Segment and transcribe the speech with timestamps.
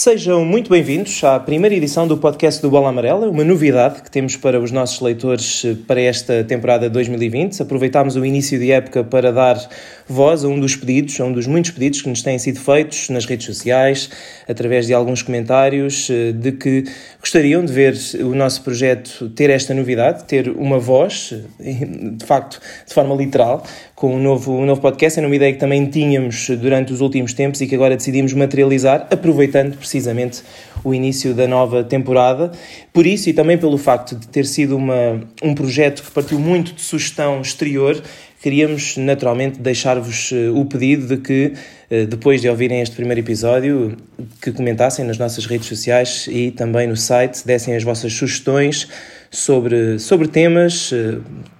[0.00, 4.36] Sejam muito bem-vindos à primeira edição do podcast do Bola Amarela, uma novidade que temos
[4.36, 7.60] para os nossos leitores eh, para esta temporada 2020.
[7.60, 9.58] Aproveitámos o início de época para dar
[10.06, 13.08] voz a um dos pedidos, a um dos muitos pedidos que nos têm sido feitos
[13.08, 14.08] nas redes sociais,
[14.48, 16.84] através de alguns comentários, eh, de que
[17.18, 22.60] gostariam de ver o nosso projeto ter esta novidade, ter uma voz, eh, de facto,
[22.86, 23.64] de forma literal,
[23.96, 25.18] com um novo, um novo podcast.
[25.18, 29.08] É uma ideia que também tínhamos durante os últimos tempos e que agora decidimos materializar,
[29.10, 30.42] aproveitando precisamente
[30.84, 32.52] o início da nova temporada.
[32.92, 36.74] Por isso e também pelo facto de ter sido uma, um projeto que partiu muito
[36.74, 38.00] de sugestão exterior,
[38.42, 41.54] queríamos naturalmente deixar-vos eh, o pedido de que,
[41.90, 43.96] eh, depois de ouvirem este primeiro episódio,
[44.40, 48.86] que comentassem nas nossas redes sociais e também no site, dessem as vossas sugestões
[49.30, 51.18] sobre, sobre temas eh,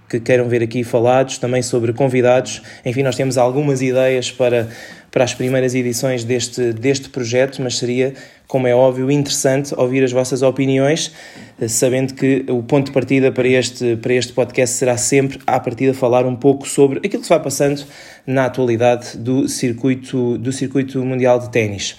[0.08, 2.62] que queiram ver aqui falados, também sobre convidados.
[2.84, 4.68] Enfim, nós temos algumas ideias para
[5.10, 8.14] para as primeiras edições deste, deste projeto, mas seria,
[8.46, 11.12] como é óbvio, interessante ouvir as vossas opiniões,
[11.60, 15.58] eh, sabendo que o ponto de partida para este, para este podcast será sempre, à
[15.58, 17.84] partida, falar um pouco sobre aquilo que se vai passando
[18.26, 21.96] na atualidade do circuito, do circuito mundial de ténis.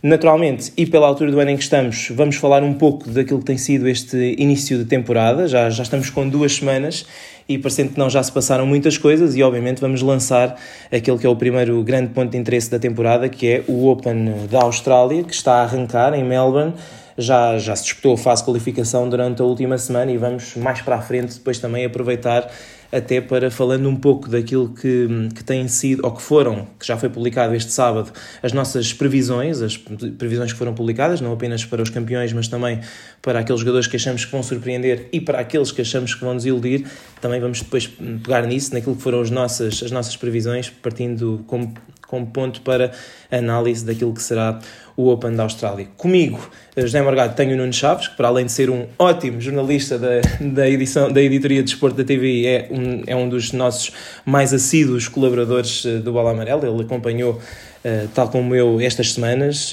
[0.00, 3.44] Naturalmente, e pela altura do ano em que estamos, vamos falar um pouco daquilo que
[3.44, 5.48] tem sido este início de temporada.
[5.48, 7.04] Já, já estamos com duas semanas
[7.48, 10.56] e parecendo que não já se passaram muitas coisas e obviamente vamos lançar
[10.92, 14.46] aquele que é o primeiro grande ponto de interesse da temporada, que é o Open
[14.48, 16.74] da Austrália, que está a arrancar em Melbourne.
[17.16, 20.80] Já, já se disputou a fase de qualificação durante a última semana e vamos mais
[20.80, 22.48] para a frente depois também aproveitar
[22.90, 26.96] até para falando um pouco daquilo que, que tem sido, ou que foram, que já
[26.96, 28.10] foi publicado este sábado,
[28.42, 32.80] as nossas previsões, as previsões que foram publicadas, não apenas para os campeões, mas também
[33.20, 36.34] para aqueles jogadores que achamos que vão surpreender e para aqueles que achamos que vão
[36.34, 36.86] desiludir.
[37.20, 41.74] Também vamos depois pegar nisso, naquilo que foram as nossas, as nossas previsões, partindo como
[42.08, 42.90] como ponto para
[43.30, 44.58] análise daquilo que será
[44.98, 45.86] o Open da Austrália.
[45.96, 49.40] Comigo, eh, José Morgado, tenho o Nuno Chaves, que para além de ser um ótimo
[49.40, 50.08] jornalista da,
[50.40, 53.92] da, edição, da editoria de esporte da TV, é um, é um dos nossos
[54.26, 56.66] mais assíduos colaboradores eh, do Bola Amarela.
[56.68, 57.40] Ele acompanhou
[57.78, 59.72] Uh, tal como eu, estas semanas,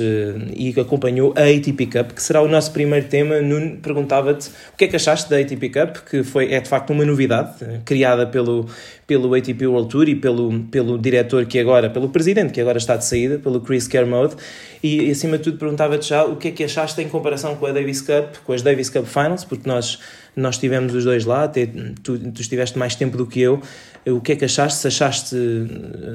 [0.55, 3.41] e acompanhou a ATP Cup, que será o nosso primeiro tema.
[3.41, 6.91] Nuno, perguntava-te o que é que achaste da ATP Cup, que foi, é de facto
[6.91, 8.67] uma novidade, criada pelo,
[9.07, 12.95] pelo ATP World Tour e pelo, pelo diretor que agora, pelo presidente que agora está
[12.95, 14.35] de saída, pelo Chris Kermode,
[14.83, 17.71] e acima de tudo perguntava-te já o que é que achaste em comparação com a
[17.71, 19.99] Davis Cup, com as Davis Cup Finals, porque nós,
[20.35, 21.65] nós tivemos os dois lá, até
[22.03, 23.61] tu, tu estiveste mais tempo do que eu,
[24.07, 24.81] o que é que achaste?
[24.81, 25.35] Se achaste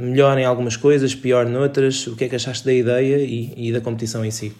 [0.00, 2.06] melhor em algumas coisas, pior noutras?
[2.06, 4.52] O que é que achaste da ideia e, e da competição em si?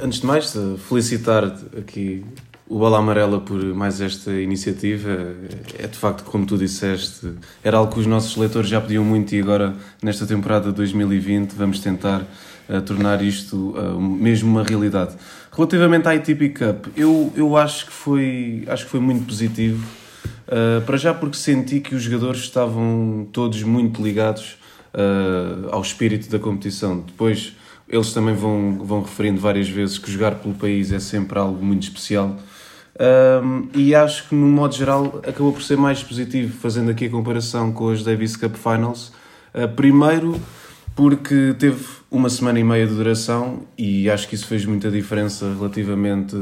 [0.00, 0.54] Antes de mais,
[0.88, 1.44] felicitar
[1.76, 2.24] aqui
[2.68, 5.34] o Bola Amarela por mais esta iniciativa.
[5.78, 7.32] É de facto, como tu disseste,
[7.64, 11.80] era algo que os nossos leitores já pediam muito e agora, nesta temporada 2020, vamos
[11.80, 12.24] tentar
[12.68, 15.14] uh, tornar isto uh, mesmo uma realidade.
[15.52, 19.84] Relativamente à ITP Cup, eu, eu acho, que foi, acho que foi muito positivo
[20.48, 24.56] Uh, para já porque senti que os jogadores estavam todos muito ligados
[24.94, 27.00] uh, ao espírito da competição.
[27.00, 27.54] Depois
[27.86, 31.82] eles também vão, vão referindo várias vezes que jogar pelo país é sempre algo muito
[31.82, 32.34] especial.
[32.94, 37.10] Uh, e acho que, no modo geral, acabou por ser mais positivo, fazendo aqui a
[37.10, 39.12] comparação com as Davis Cup Finals.
[39.76, 40.40] primeiro,
[40.96, 45.52] porque teve uma semana e meia de duração e acho que isso fez muita diferença
[45.52, 46.34] relativamente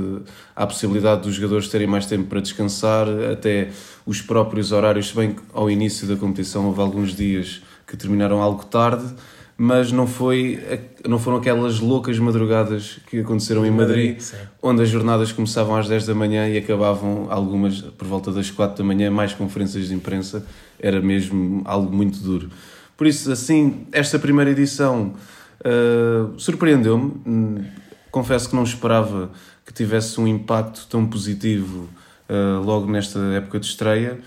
[0.54, 3.70] à possibilidade dos jogadores terem mais tempo para descansar, até
[4.06, 8.40] os próprios horários, se bem que ao início da competição houve alguns dias que terminaram
[8.40, 9.12] algo tarde,
[9.58, 10.60] mas não, foi,
[11.08, 15.88] não foram aquelas loucas madrugadas que aconteceram em Madrid, Madrid onde as jornadas começavam às
[15.88, 19.94] 10 da manhã e acabavam algumas por volta das 4 da manhã, mais conferências de
[19.94, 20.44] imprensa,
[20.78, 22.50] era mesmo algo muito duro.
[22.96, 25.14] Por isso, assim, esta primeira edição
[25.60, 27.12] uh, surpreendeu-me.
[27.26, 27.64] Hum,
[28.10, 29.30] confesso que não esperava
[29.64, 31.88] que tivesse um impacto tão positivo
[32.28, 34.18] uh, logo nesta época de estreia.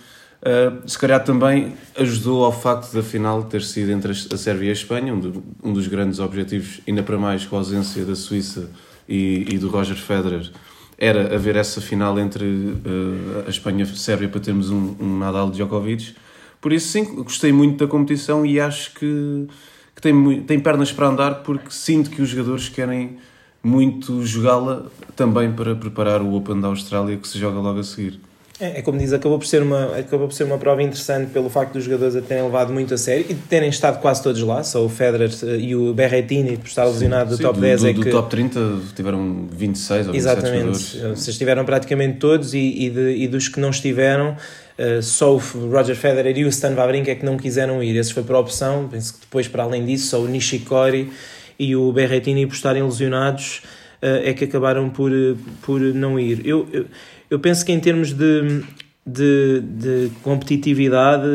[0.42, 4.70] Uh, se calhar também ajudou ao facto da final ter sido entre a Sérvia e
[4.70, 8.70] a Espanha, um, um dos grandes objetivos, ainda para mais com a ausência da Suíça
[9.08, 10.50] e, e do Roger Federer,
[10.98, 15.18] era haver essa final entre uh, a Espanha e a Sérvia para termos um, um
[15.18, 16.14] Nadal Djokovic.
[16.62, 19.48] Por isso, sim, gostei muito da competição e acho que,
[20.00, 23.18] que tem, tem pernas para andar porque sinto que os jogadores querem
[23.62, 28.22] muito jogá-la também para preparar o Open da Austrália que se joga logo a seguir.
[28.62, 31.50] É, é, como diz, acabou por, ser uma, acabou por ser uma prova interessante pelo
[31.50, 34.42] facto dos jogadores a terem levado muito a sério e de terem estado quase todos
[34.42, 37.62] lá, só o Federer eh, e o Berrettini por estar lesionado do sim, top do,
[37.62, 38.00] 10 do, é que...
[38.00, 38.60] Do top 30
[38.96, 40.94] tiveram 26 ou 27 Exatamente, jogadores.
[40.94, 44.36] vocês estiveram praticamente todos e, e, de, e dos que não estiveram
[44.80, 47.98] Uh, só o Roger Federer e o Stan Wawrinka é que não quiseram ir.
[47.98, 48.88] Esse foi por opção.
[48.90, 51.12] Penso que depois, para além disso, só o Nishikori
[51.60, 53.62] e o Berrettini por estarem lesionados
[54.02, 55.12] é que acabaram por,
[55.62, 56.46] por não ir.
[56.46, 56.86] Eu, eu,
[57.30, 58.64] eu penso que em termos de,
[59.06, 61.28] de, de competitividade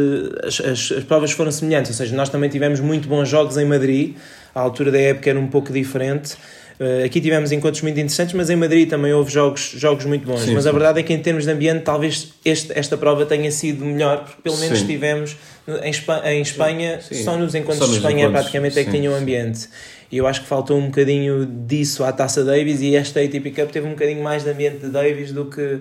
[0.43, 3.64] as, as, as, provas foram semelhantes, ou seja, nós também tivemos muito bons jogos em
[3.64, 4.17] Madrid,
[4.55, 6.37] a altura da época era um pouco diferente.
[6.79, 10.41] Uh, aqui tivemos encontros muito interessantes, mas em Madrid também houve jogos, jogos muito bons.
[10.41, 10.69] Sim, mas sim.
[10.69, 14.25] a verdade é que, em termos de ambiente, talvez este, esta prova tenha sido melhor,
[14.25, 14.87] porque pelo menos sim.
[14.87, 15.37] tivemos
[15.82, 18.91] em, Espanha, em Espanha só nos encontros só nos de Espanha encontros, praticamente é que
[18.91, 19.69] tinham ambiente.
[20.11, 23.71] E eu acho que faltou um bocadinho disso à taça Davis e esta ATP Cup
[23.71, 25.81] teve um bocadinho mais de ambiente de Davis do que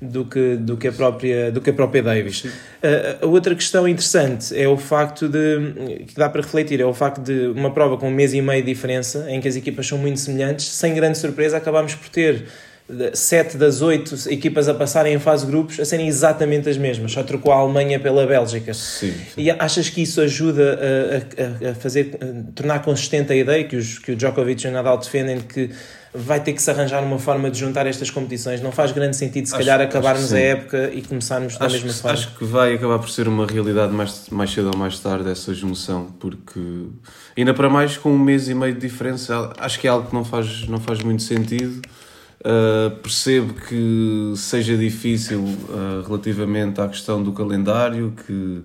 [0.00, 2.44] do que, do que, a, própria, do que a própria Davis.
[2.44, 2.50] Uh,
[3.22, 7.20] a outra questão interessante é o facto de, que dá para refletir, é o facto
[7.20, 9.98] de uma prova com um mês e meio de diferença, em que as equipas são
[9.98, 12.46] muito semelhantes, sem grande surpresa acabámos por ter
[13.12, 17.12] sete das oito equipas a passarem em fase de grupos a serem exatamente as mesmas,
[17.12, 18.74] só trocou a Alemanha pela Bélgica.
[18.74, 19.42] Sim, sim.
[19.42, 23.76] E achas que isso ajuda a, a, a fazer, a tornar consistente a ideia que,
[23.76, 25.70] os, que o Djokovic e o Nadal defendem de que
[26.12, 28.60] vai ter que se arranjar uma forma de juntar estas competições.
[28.60, 32.12] Não faz grande sentido, se acho, calhar, acabarmos a época e começarmos da mesma forma.
[32.12, 35.54] Acho que vai acabar por ser uma realidade mais, mais cedo ou mais tarde essa
[35.54, 36.60] junção, porque
[37.36, 40.14] ainda para mais com um mês e meio de diferença, acho que é algo que
[40.14, 41.80] não faz, não faz muito sentido.
[42.40, 48.62] Uh, percebo que seja difícil uh, relativamente à questão do calendário, que,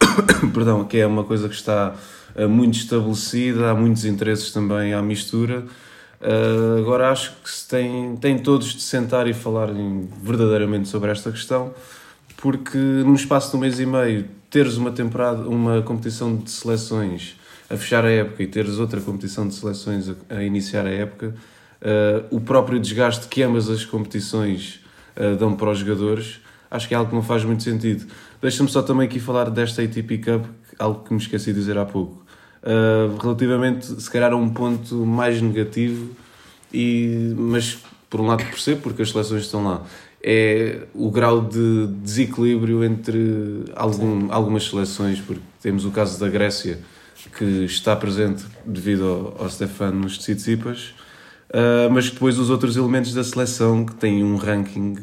[0.54, 1.94] perdão, que é uma coisa que está
[2.34, 5.64] uh, muito estabelecida, há muitos interesses também à mistura.
[6.20, 9.68] Uh, agora acho que se tem, tem todos de sentar e falar
[10.20, 11.72] verdadeiramente sobre esta questão,
[12.36, 17.36] porque no espaço de um mês e meio teres uma temporada, uma competição de seleções
[17.70, 21.34] a fechar a época e teres outra competição de seleções a, a iniciar a época,
[21.82, 24.80] uh, o próprio desgaste que ambas as competições
[25.16, 28.06] uh, dão para os jogadores, acho que é algo que não faz muito sentido.
[28.40, 30.46] Deixa-me só também aqui falar desta ATP Cup,
[30.78, 32.24] algo que me esqueci de dizer há pouco.
[32.62, 36.10] Uh, relativamente, se calhar, a um ponto mais negativo,
[36.72, 37.78] e, mas
[38.10, 39.82] por um lado percebo, porque as seleções estão lá,
[40.22, 46.80] é o grau de desequilíbrio entre algum, algumas seleções, porque temos o caso da Grécia,
[47.36, 50.94] que está presente devido ao, ao Stefanos Tsitsipas,
[51.50, 54.96] uh, mas depois os outros elementos da seleção que têm um ranking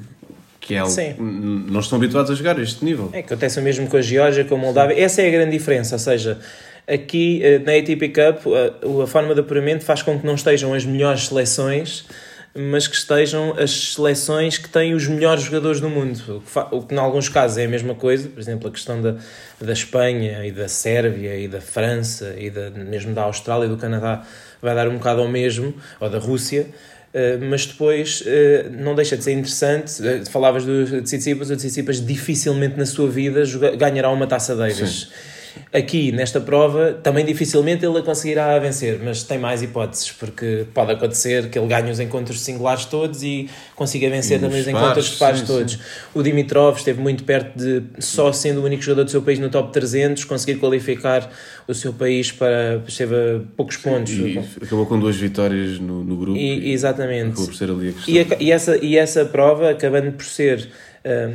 [0.66, 1.14] que é algo Sim.
[1.20, 3.12] não estão habituados a jogar a este nível.
[3.14, 5.00] É, acontece o mesmo com a Geórgia, com a Moldávia.
[5.00, 6.40] Essa é a grande diferença, ou seja,
[6.88, 10.72] Aqui eh, na ATP Cup, a, a forma de apuramento faz com que não estejam
[10.72, 12.06] as melhores seleções,
[12.54, 16.44] mas que estejam as seleções que têm os melhores jogadores do mundo.
[16.72, 19.16] O que, em alguns casos é a mesma coisa, por exemplo, a questão da,
[19.60, 23.78] da Espanha e da Sérvia e da França e da, mesmo da Austrália e do
[23.78, 24.24] Canadá
[24.62, 26.68] vai dar um bocado ao mesmo, ou da Rússia.
[27.14, 28.24] Uh, mas depois
[28.72, 30.02] não deixa de ser interessante.
[30.30, 33.44] Falavas do Tsitsipas, o Tsitsipas dificilmente na sua vida
[33.78, 35.10] ganhará uma taça Davis.
[35.10, 35.35] Sim
[35.74, 40.92] Aqui, nesta prova, também dificilmente ele a conseguirá vencer, mas tem mais hipóteses, porque pode
[40.92, 45.18] acontecer que ele ganhe os encontros singulares todos e consiga vencer também os encontros de
[45.18, 45.80] pares todos.
[46.14, 49.50] O Dimitrov esteve muito perto de, só sendo o único jogador do seu país no
[49.50, 51.30] top 300, conseguir qualificar
[51.68, 52.82] o seu país para.
[52.88, 54.14] esteve a poucos pontos.
[54.14, 56.38] E acabou com duas vitórias no, no grupo.
[56.38, 57.32] E, e exatamente.
[57.32, 58.14] Acabou por ser ali a questão.
[58.14, 60.70] E, a, e, essa, e essa prova, acabando por ser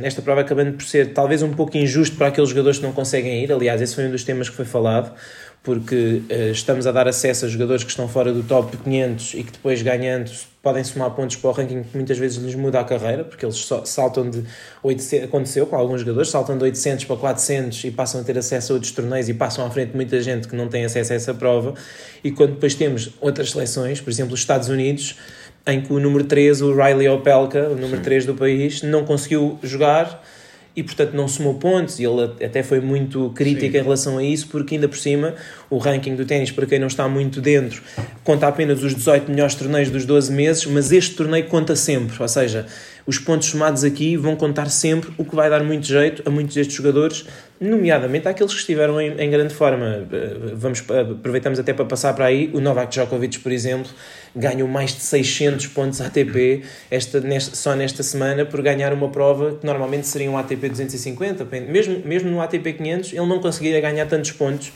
[0.03, 3.43] esta prova acabando por ser talvez um pouco injusto para aqueles jogadores que não conseguem
[3.43, 3.51] ir.
[3.51, 5.13] Aliás, esse foi um dos temas que foi falado,
[5.63, 9.43] porque uh, estamos a dar acesso a jogadores que estão fora do top 500 e
[9.43, 10.31] que depois ganhando
[10.61, 13.67] podem somar pontos para o ranking que muitas vezes lhes muda a carreira, porque eles
[13.85, 14.43] saltam de
[14.83, 18.71] 800, aconteceu com alguns jogadores, saltam de 800 para 400 e passam a ter acesso
[18.71, 21.15] a outros torneios e passam à frente de muita gente que não tem acesso a
[21.15, 21.73] essa prova.
[22.23, 25.15] E quando depois temos outras seleções, por exemplo, os Estados Unidos,
[25.67, 28.03] em que o número 3, o Riley Opelka, o número Sim.
[28.03, 30.21] 3 do país, não conseguiu jogar
[30.75, 33.77] e portanto não somou pontos e ele até foi muito crítico Sim.
[33.77, 35.35] em relação a isso porque ainda por cima
[35.69, 37.81] o ranking do ténis para quem não está muito dentro
[38.23, 42.27] conta apenas os 18 melhores torneios dos 12 meses mas este torneio conta sempre, ou
[42.27, 42.65] seja
[43.05, 46.55] os pontos somados aqui vão contar sempre o que vai dar muito jeito a muitos
[46.55, 47.25] destes jogadores
[47.59, 52.25] nomeadamente àqueles que estiveram em, em grande forma eh, vamos, aproveitamos até para passar para
[52.25, 53.91] aí o Novak Djokovic por exemplo
[54.35, 59.55] ganhou mais de 600 pontos ATP esta, nesta, só nesta semana por ganhar uma prova
[59.55, 61.45] que normalmente seria um ATP 250.
[61.45, 64.71] Mesmo, mesmo no ATP 500 ele não conseguia ganhar tantos pontos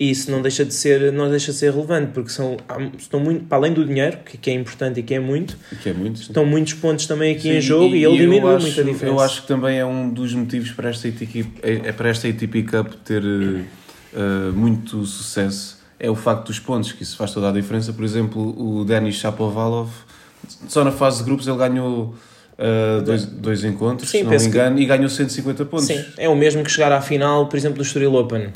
[0.00, 2.56] e isso não deixa de ser, não deixa de ser relevante porque são,
[2.96, 5.88] estão muito, para além do dinheiro, que, que é importante e que é muito, que
[5.88, 8.84] é muito estão muitos pontos também aqui sim, em jogo e, e ele diminuiu muita
[8.84, 9.06] diferença.
[9.06, 12.28] Eu acho que também é um dos motivos para esta ATP, é, é para esta
[12.28, 17.48] ATP Cup ter uh, muito sucesso é o facto dos pontos, que isso faz toda
[17.48, 17.92] a diferença.
[17.92, 19.90] Por exemplo, o Denis Shapovalov,
[20.68, 22.14] só na fase de grupos ele ganhou
[22.58, 24.82] uh, dois, dois encontros, Sim, se não me engano, que...
[24.82, 25.86] e ganhou 150 pontos.
[25.86, 28.48] Sim, é o mesmo que chegar à final, por exemplo, do Estoril Open.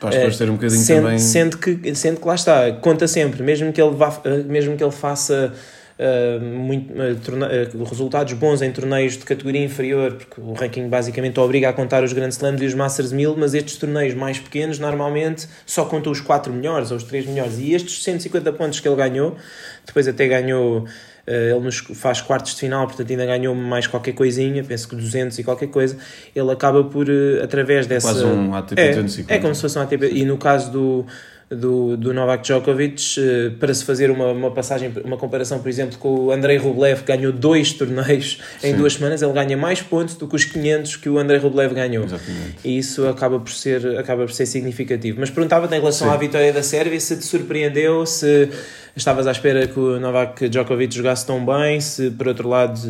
[0.00, 1.18] Para as ter um bocadinho sendo, também...
[1.18, 4.92] Sendo que, sendo que lá está, conta sempre, mesmo que ele, vá, mesmo que ele
[4.92, 5.52] faça
[5.98, 11.68] uh, muito, uh, resultados bons em torneios de categoria inferior, porque o ranking basicamente obriga
[11.68, 15.48] a contar os grandes slams e os Masters 1000, mas estes torneios mais pequenos normalmente
[15.66, 17.58] só contam os 4 melhores ou os 3 melhores.
[17.58, 19.36] E estes 150 pontos que ele ganhou,
[19.84, 20.86] depois até ganhou
[21.30, 25.38] ele nos faz quartos de final, portanto ainda ganhou mais qualquer coisinha, penso que 200
[25.38, 25.98] e qualquer coisa.
[26.34, 27.06] Ele acaba por,
[27.44, 28.08] através dessa.
[28.08, 29.34] Quase um ATP é, 250.
[29.34, 30.08] É como se fosse um ATP.
[30.10, 31.06] E no caso do,
[31.50, 35.96] do, do Novak Djokovic, eh, para se fazer uma, uma passagem, uma comparação, por exemplo,
[35.98, 38.76] com o Andrei Rublev, que ganhou dois torneios em Sim.
[38.76, 42.04] duas semanas, ele ganha mais pontos do que os 500 que o Andrei Rublev ganhou.
[42.04, 42.56] Exatamente.
[42.62, 45.18] E isso acaba por ser, acaba por ser significativo.
[45.20, 46.14] Mas perguntava-te em relação Sim.
[46.14, 48.50] à vitória da Sérvia se te surpreendeu, se
[48.98, 52.80] estavas à espera que o Novak Djokovic jogasse tão bem, se por outro lado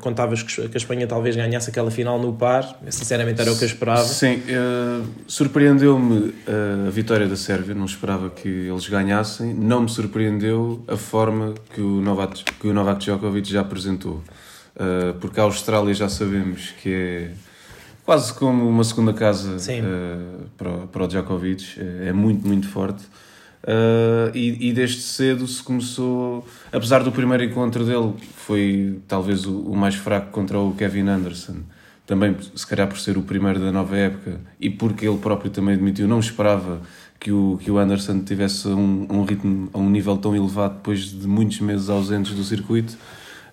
[0.00, 3.68] contavas que a Espanha talvez ganhasse aquela final no par, sinceramente era o que eu
[3.68, 4.04] esperava.
[4.04, 9.88] Sim, uh, surpreendeu-me uh, a vitória da Sérvia, não esperava que eles ganhassem, não me
[9.88, 14.22] surpreendeu a forma que o Novak, que o Novak Djokovic já apresentou,
[14.76, 17.30] uh, porque a Austrália já sabemos que é
[18.04, 19.56] quase como uma segunda casa
[20.56, 23.04] para, para o Djokovic, é muito, muito forte.
[23.68, 29.60] Uh, e, e, desde cedo se começou, apesar do primeiro encontro dele, foi talvez o,
[29.60, 31.56] o, mais fraco contra o Kevin Anderson,
[32.06, 35.74] também se calhar por ser o primeiro da nova época e porque ele próprio também
[35.74, 36.80] admitiu, não esperava
[37.20, 41.00] que o, que o Anderson tivesse um, um ritmo a um nível tão elevado depois
[41.00, 42.96] de muitos meses ausentes do circuito.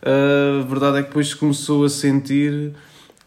[0.01, 2.71] Uh, a verdade é que depois começou a sentir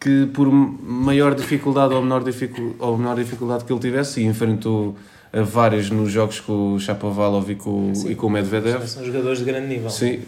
[0.01, 4.97] que por maior dificuldade ou menor, dificu ou menor dificuldade que ele tivesse, e enfrentou
[5.33, 8.87] a várias nos jogos com o Chapovalov e com, e com o Medvedev.
[8.87, 9.91] São jogadores de grande nível.
[9.91, 10.21] Sim,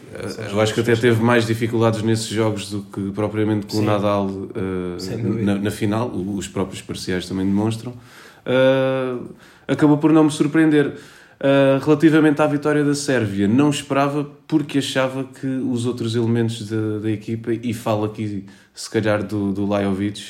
[0.50, 3.82] eu acho que até teve mais dificuldades nesses jogos do que propriamente com Sim.
[3.82, 7.92] o Nadal uh, na, na, final, os próprios parciais também demonstram.
[7.92, 9.28] Uh,
[9.66, 10.94] acabou por não me surpreender.
[11.42, 16.98] Uh, relativamente à vitória da Sérvia, não esperava porque achava que os outros elementos da,
[16.98, 20.22] da equipa, e falo aqui se calhar do, do Lajovic,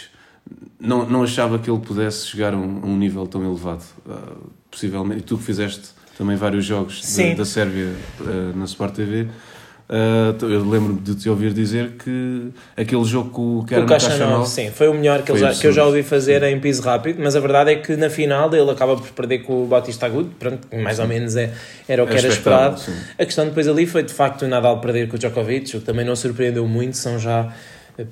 [0.79, 3.83] não, não achava que ele pudesse chegar a um, a um nível tão elevado.
[4.07, 7.89] Uh, possivelmente, e tu que fizeste também vários jogos de, da Sérvia
[8.21, 13.65] uh, na Sport TV, uh, eu lembro-me de te ouvir dizer que aquele jogo com,
[13.65, 16.43] que era o Cachanov, sim, foi o melhor que, já, que eu já ouvi fazer
[16.43, 19.65] em piso rápido, mas a verdade é que na final ele acaba por perder com
[19.65, 21.03] o Bautista Agudo, pronto, mais sim.
[21.03, 21.53] ou menos é,
[21.89, 22.79] era o que é era esperado.
[22.79, 22.93] Sim.
[23.19, 25.87] A questão depois ali foi de facto o Nadal perder com o Djokovic, o que
[25.87, 27.51] também não surpreendeu muito, são já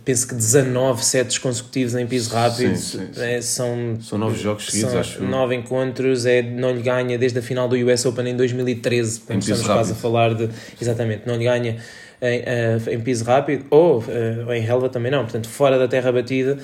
[0.05, 2.77] penso que 19 sets consecutivos em piso rápido.
[2.77, 3.23] Sim, sim, sim.
[3.23, 5.23] É, são, são nove jogos seguidos, acho.
[5.23, 9.23] Nove encontros, é, não lhe ganha desde a final do US Open em 2013.
[9.31, 10.49] Em estamos quase a falar de.
[10.81, 11.77] Exatamente, não lhe ganha.
[12.21, 16.11] Em, uh, em piso rápido ou uh, em relva também não, portanto fora da terra
[16.11, 16.59] batida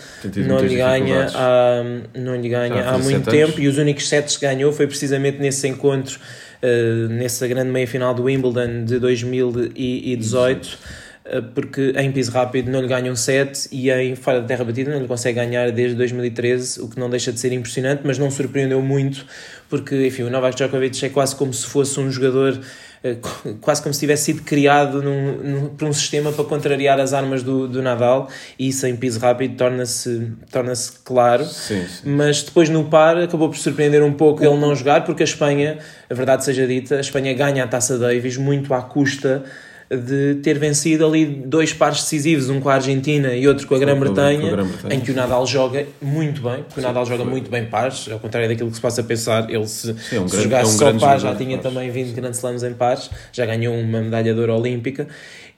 [0.49, 1.80] não lhe, ganha há,
[2.12, 3.59] não lhe ganha há muito tempo anos.
[3.61, 6.18] e os únicos sets que ganhou foi precisamente nesse encontro
[6.64, 11.03] uh, nessa grande meia final do Wimbledon de 2018 eh,
[11.54, 14.90] porque em piso rápido não lhe ganha um set e em fora da terra batida
[14.93, 18.31] não lhe consegue ganhar desde 2013, o que não deixa de ser impressionante, mas não
[18.31, 19.25] surpreendeu muito,
[19.71, 22.61] porque enfim, o Novak Djokovic é quase como se fosse um jogador
[23.02, 23.16] eh,
[23.62, 27.43] quase como se tivesse sido criado num, num, por um sistema para contrariar as armas
[27.43, 28.28] do, do Nadal
[28.59, 32.11] e isso em piso rápido torna-se torna claro sim, sim.
[32.11, 35.78] mas depois no par acabou por surpreender um pouco ele não jogar porque a Espanha,
[36.09, 39.45] a verdade seja dita a Espanha ganha a Taça Davis muito à custa
[39.96, 43.78] de ter vencido ali dois pares decisivos, um com a Argentina e outro com a
[43.78, 44.52] Grã-Bretanha,
[44.90, 47.30] em que o Nadal joga muito bem, porque Sim, o Nadal joga foi.
[47.30, 50.28] muito bem pares, ao contrário daquilo que se possa pensar, ele se, Sim, é um
[50.28, 53.10] se grande, jogasse é um só pares já tinha também 20 grandes slams em pares,
[53.32, 55.06] já ganhou uma medalha de ouro olímpica,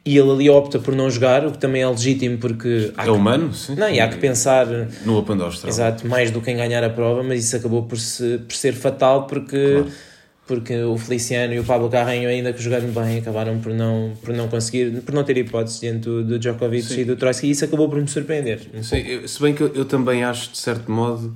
[0.04, 3.52] e ele ali opta por não jogar, o que também é legítimo porque é humano,
[3.52, 3.74] sim.
[3.74, 4.66] Não, e há que pensar
[5.04, 5.74] no Open da Austrália.
[5.74, 8.72] Exato, mais do que em ganhar a prova, mas isso acabou por, se, por ser
[8.72, 9.90] fatal porque claro
[10.46, 14.32] porque o Feliciano e o Pablo Carreño ainda que jogaram bem acabaram por não por
[14.32, 17.00] não conseguir por não ter hipótese diante do, do Djokovic Sim.
[17.00, 19.62] e do Trotsky e isso acabou por me surpreender um Sim, eu, se bem que
[19.62, 21.34] eu, eu, também acho de certo modo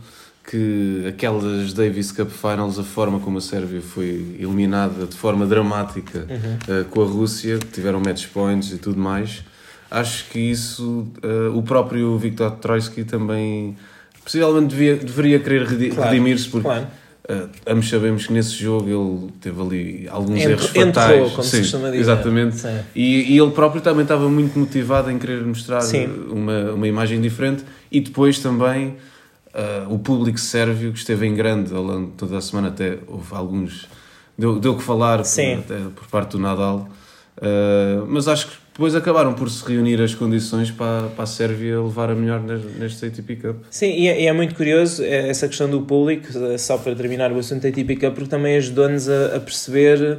[0.48, 6.26] que aquelas Davis Cup Finals a forma como a Sérvia foi eliminada de forma dramática
[6.28, 6.80] uhum.
[6.80, 9.42] uh, com a Rússia que tiveram match points e tudo mais
[9.90, 13.76] acho que isso uh, o próprio Viktor Troitsky também
[14.22, 16.99] possivelmente devia, deveria querer claro, redimir-se porque claro
[17.30, 21.10] Uh, ambos sabemos que nesse jogo ele teve ali alguns Ent erros fatais.
[21.12, 22.00] Entrou, como Sim, se chama dizer.
[22.00, 22.56] Exatamente.
[22.92, 25.80] E, e, ele próprio também estava muito motivado em querer mostrar
[26.28, 28.96] uma, uma imagem diferente e depois também
[29.54, 33.32] uh, o público sérvio que esteve em grande ao longo toda a semana, até houve
[33.32, 33.86] alguns.
[34.36, 36.88] Deu, deu que falar por, por parte do Nadal.
[37.36, 41.78] Uh, mas acho que depois acabaram por se reunir as condições para, para a Sérvia
[41.78, 43.56] levar a melhor neste ATP Cup.
[43.70, 46.26] Sim, e é, e é, muito curioso é, essa questão do público,
[46.58, 50.16] só para terminar o assunto ATP Cup, porque também ajudou-nos a, a, perceber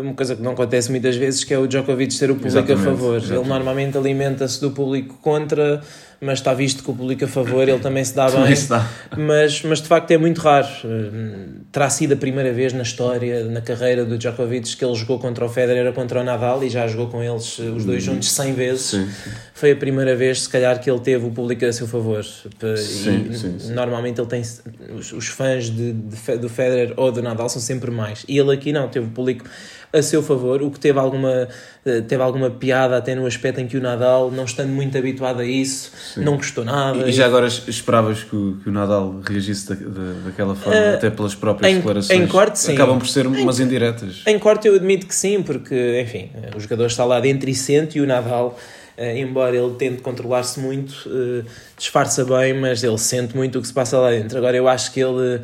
[0.00, 2.82] uma coisa que não acontece muitas vezes, que é o Djokovic ter o público exatamente,
[2.82, 3.16] a favor.
[3.16, 3.40] Exatamente.
[3.40, 5.82] Ele normalmente alimenta-se do público contra,
[6.20, 8.54] mas está visto que o público a favor ele também se dá bem.
[8.54, 8.88] Se dá.
[9.16, 10.66] Mas, mas de facto é muito raro.
[11.70, 15.44] Terá sido a primeira vez na história, na carreira do Djokovic, que ele jogou contra
[15.44, 18.14] o Federer ou contra o Nadal e já jogou com eles os dois hum.
[18.14, 18.82] juntos 100 vezes.
[18.82, 19.08] Sim.
[19.54, 22.24] Foi a primeira vez, se calhar, que ele teve o público a seu favor.
[22.24, 24.42] Sim, sim, normalmente ele tem
[24.96, 28.24] os, os fãs de, de, do Federer ou do Nadal são sempre mais.
[28.28, 29.44] E ele aqui não, teve o público
[29.92, 31.48] a seu favor, o que teve alguma,
[31.84, 35.40] eh, teve alguma piada até no aspecto em que o Nadal, não estando muito habituado
[35.40, 36.24] a isso, Sim.
[36.24, 37.06] não gostou nada.
[37.06, 40.78] E, e já agora esperavas que o, que o Nadal reagisse da, da, daquela forma,
[40.78, 42.20] uh, até pelas próprias em, declarações?
[42.20, 42.74] Em corte, sim.
[42.74, 44.22] Acabam por ser em, umas indiretas.
[44.26, 47.98] Em corte eu admito que sim, porque, enfim, o jogador está lá dentro e sente,
[47.98, 48.58] e o Nadal...
[48.98, 51.44] Uh, embora ele tente controlar-se muito, uh,
[51.76, 54.36] disfarça bem, mas ele sente muito o que se passa lá dentro.
[54.36, 55.40] Agora, eu acho que ele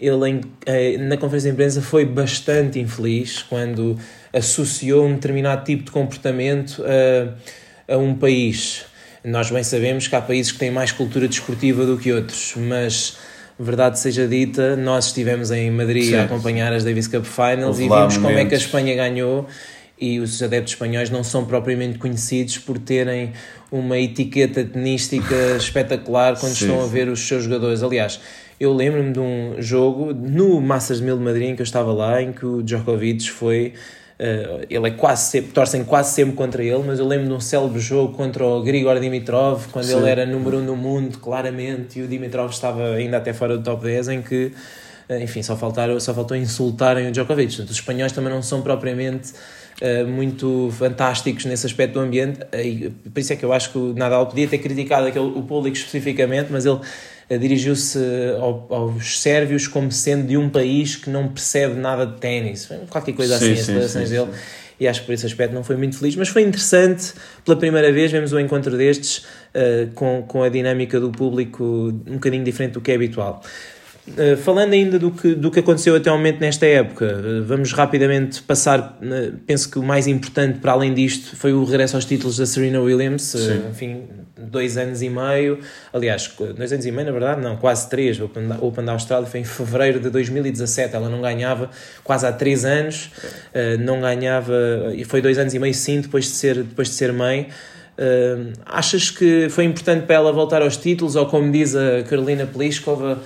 [0.00, 3.98] ele eh, na conferência de imprensa foi bastante infeliz quando
[4.32, 8.84] associou um determinado tipo de comportamento a, a um país.
[9.24, 13.18] Nós bem sabemos que há países que têm mais cultura desportiva do que outros, mas
[13.58, 18.16] verdade seja dita, nós estivemos em Madrid a acompanhar as Davis Cup Finals e vimos
[18.16, 19.48] como é que a Espanha ganhou
[20.00, 23.32] e os adeptos espanhóis não são propriamente conhecidos por terem
[23.70, 26.66] uma etiqueta tenística espetacular quando Sim.
[26.66, 27.82] estão a ver os seus jogadores.
[27.82, 28.20] Aliás,
[28.60, 32.20] eu lembro-me de um jogo no Masters 1000 de Madrid em que eu estava lá,
[32.20, 33.74] em que o Djokovic foi.
[34.18, 37.38] Uh, ele é quase sempre, torcem quase sempre contra ele, mas eu lembro de um
[37.38, 39.98] célebre jogo contra o Grigor Dimitrov, quando Sim.
[39.98, 43.56] ele era número 1 um no mundo, claramente, e o Dimitrov estava ainda até fora
[43.56, 44.52] do top 10, em que,
[45.08, 47.50] uh, enfim, só, faltaram, só faltou insultarem o Djokovic.
[47.50, 49.34] Portanto, os espanhóis também não são propriamente
[49.80, 53.78] uh, muito fantásticos nesse aspecto do ambiente, e por isso é que eu acho que
[53.78, 56.80] o Nadal podia ter criticado aquele, o público especificamente, mas ele
[57.36, 57.98] dirigiu-se
[58.40, 63.12] ao, aos sérvios como sendo de um país que não percebe nada de ténis, qualquer
[63.12, 64.28] coisa sim, assim, as declarações dele.
[64.80, 67.12] E acho que por esse aspecto não foi muito feliz, mas foi interessante.
[67.44, 71.64] Pela primeira vez vemos um encontro destes uh, com, com a dinâmica do público
[72.06, 73.42] um bocadinho diferente do que é habitual.
[74.16, 77.72] Uh, falando ainda do que, do que aconteceu até ao momento nesta época, uh, vamos
[77.72, 78.98] rapidamente passar.
[79.02, 82.46] Uh, penso que o mais importante, para além disto, foi o regresso aos títulos da
[82.46, 83.34] Serena Williams.
[83.70, 84.04] enfim,
[84.36, 85.58] dois anos e meio.
[85.92, 88.18] Aliás, dois anos e meio, na verdade, não, quase três.
[88.20, 90.94] O Open, Open da Austrália foi em fevereiro de 2017.
[90.94, 91.70] Ela não ganhava
[92.04, 93.10] quase há três anos.
[93.80, 94.54] não ganhava.
[94.94, 97.48] E foi dois anos e meio, sim, depois de ser, depois de ser mãe.
[98.64, 101.16] achas que foi importante para ela voltar aos títulos?
[101.16, 103.18] Ou, como diz a Carolina Pliskova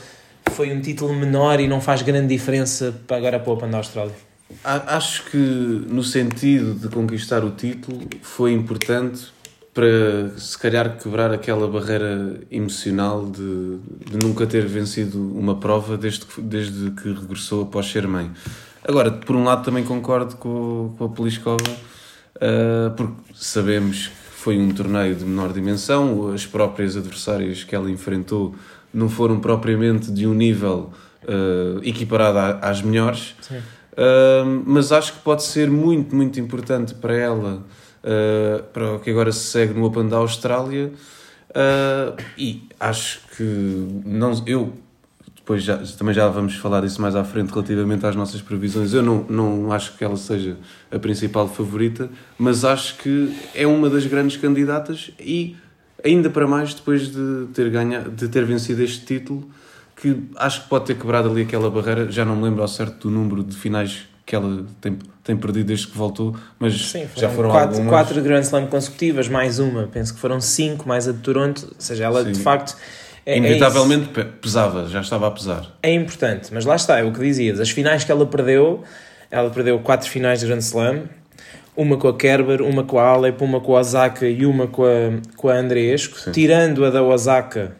[0.52, 3.78] foi um título menor e não faz grande diferença para agora para o Open da
[3.78, 4.14] Austrália?
[4.62, 9.32] Acho que no sentido de conquistar o título foi importante
[9.72, 13.78] para se calhar quebrar aquela barreira emocional de,
[14.10, 18.30] de nunca ter vencido uma prova desde que, desde que regressou após ser mãe.
[18.86, 21.70] Agora, por um lado também concordo com, com a Poliskova,
[22.36, 27.90] uh, porque sabemos que foi um torneio de menor dimensão, as próprias adversárias que ela
[27.90, 28.54] enfrentou
[28.92, 30.92] não foram propriamente de um nível
[31.24, 37.62] uh, equiparado às melhores, uh, mas acho que pode ser muito, muito importante para ela,
[38.04, 40.92] uh, para o que agora se segue no Open da Austrália.
[42.36, 43.42] e acho que
[44.04, 44.72] não, eu
[45.42, 48.94] depois já, também já vamos falar disso mais à frente relativamente às nossas previsões.
[48.94, 50.56] Eu não, não acho que ela seja
[50.90, 55.56] a principal favorita, mas acho que é uma das grandes candidatas e
[56.04, 59.48] ainda para mais depois de ter, ganha, de ter vencido este título,
[59.96, 62.10] que acho que pode ter quebrado ali aquela barreira.
[62.10, 65.66] Já não me lembro ao certo do número de finais que ela tem, tem perdido
[65.66, 67.88] desde que voltou, mas Sim, já foram quatro, algumas.
[67.90, 71.74] quatro Grand Slam consecutivas, mais uma, penso que foram cinco, mais a de Toronto, ou
[71.78, 72.32] seja, ela Sim.
[72.32, 72.76] de facto.
[73.26, 75.76] É, é Inevitavelmente é pesava, já estava a pesar.
[75.82, 77.60] É importante, mas lá está, é o que dizias.
[77.60, 78.82] As finais que ela perdeu,
[79.30, 81.02] ela perdeu quatro finais de Grand Slam,
[81.76, 84.84] uma com a Kerber, uma com a Alep, uma com a Osaka e uma com
[84.84, 86.32] a, com a Andreesco, Sim.
[86.32, 87.76] tirando a da Osaka,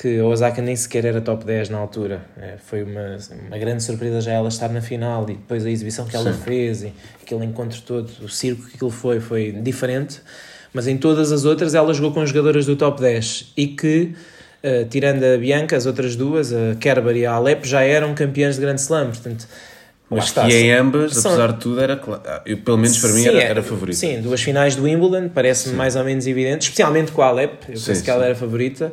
[0.00, 2.24] que a Osaka nem sequer era top 10 na altura.
[2.40, 3.18] É, foi uma,
[3.48, 6.40] uma grande surpresa já ela estar na final e depois a exibição que ela Sim.
[6.40, 10.20] fez e aquele encontro todo, o circo que aquilo foi, foi diferente.
[10.72, 14.14] Mas em todas as outras ela jogou com jogadoras do top 10 e que,
[14.62, 18.54] uh, tirando a Bianca, as outras duas, a Kerber e a Alep, já eram campeãs
[18.54, 19.06] de Grand Slam.
[19.06, 19.48] Portanto,
[20.10, 21.30] mas está, e em ambas, são...
[21.30, 22.00] apesar de tudo, era
[22.44, 23.96] eu, pelo menos para mim sim, era, era favorita.
[23.96, 27.76] Sim, duas finais do Wimbledon, parece-me mais ou menos evidente, especialmente com a Alep, eu
[27.76, 28.92] sim, penso que ela era favorita.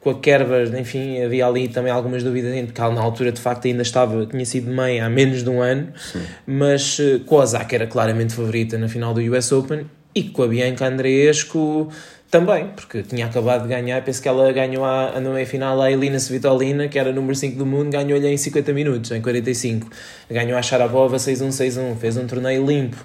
[0.00, 3.66] Com a Kerber, enfim, havia ali também algumas dúvidas, porque ela na altura de facto
[3.66, 6.22] ainda estava, tinha sido mãe há menos de um ano, sim.
[6.46, 10.44] mas eh, com a Osaka era claramente favorita na final do US Open e com
[10.44, 11.90] a Bianca Andreescu
[12.30, 15.90] também, porque tinha acabado de ganhar, penso que ela ganhou a, a meia final a
[15.90, 19.88] Elina Svitolina, que era número 5 do mundo, ganhou-lhe em 50 minutos, em 45.
[20.30, 22.96] Ganhou a Sharapova 6-1, 6-1, fez um torneio limpo.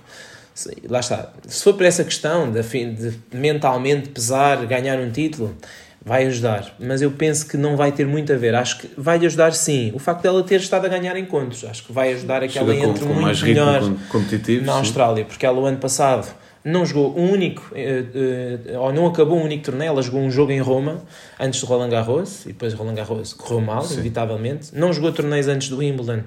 [0.89, 1.31] Lá está.
[1.47, 5.55] Se for por essa questão de, de mentalmente pesar, ganhar um título,
[6.03, 8.55] vai ajudar, mas eu penso que não vai ter muito a ver.
[8.55, 9.91] Acho que vai ajudar sim.
[9.93, 12.75] O facto dela ter estado a ganhar encontros, acho que vai ajudar a que ela
[12.75, 13.81] entre com, com muito melhor
[14.63, 18.03] na Austrália, porque ela o ano passado não jogou um único, eh,
[18.65, 21.01] eh, ou não acabou um único torneio, ela jogou um jogo em Roma
[21.39, 23.95] antes do Roland Garros, e depois Roland Garros correu mal, sim.
[23.95, 24.69] inevitavelmente.
[24.73, 26.23] Não jogou torneios antes do Wimbledon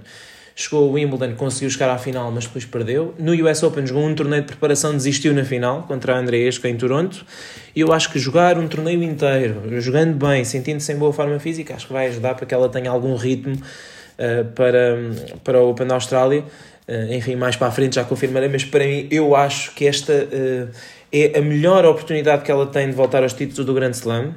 [0.54, 3.14] chegou ao Wimbledon, conseguiu chegar à final, mas depois perdeu.
[3.18, 6.76] No US Open jogou um torneio de preparação, desistiu na final contra a Andreesca em
[6.76, 7.26] Toronto.
[7.74, 11.74] E eu acho que jogar um torneio inteiro, jogando bem, sentindo-se em boa forma física,
[11.74, 14.96] acho que vai ajudar para que ela tenha algum ritmo uh, para,
[15.42, 16.44] para o Open da Austrália.
[16.86, 20.12] Uh, enfim, mais para a frente já confirmarei, mas para mim eu acho que esta
[20.12, 20.68] uh,
[21.10, 24.34] é a melhor oportunidade que ela tem de voltar aos títulos do Grand Slam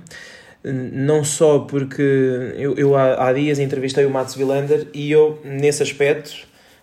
[0.64, 2.02] não só porque
[2.58, 6.32] eu, eu há, há, dias entrevistei o Mats Wilander e eu, nesse aspecto,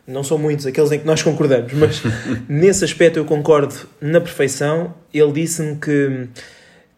[0.06, 2.02] não são muitos aqueles em que nós concordamos, mas
[2.48, 4.94] nesse aspecto eu concordo na perfeição.
[5.12, 6.28] Ele disse-me que,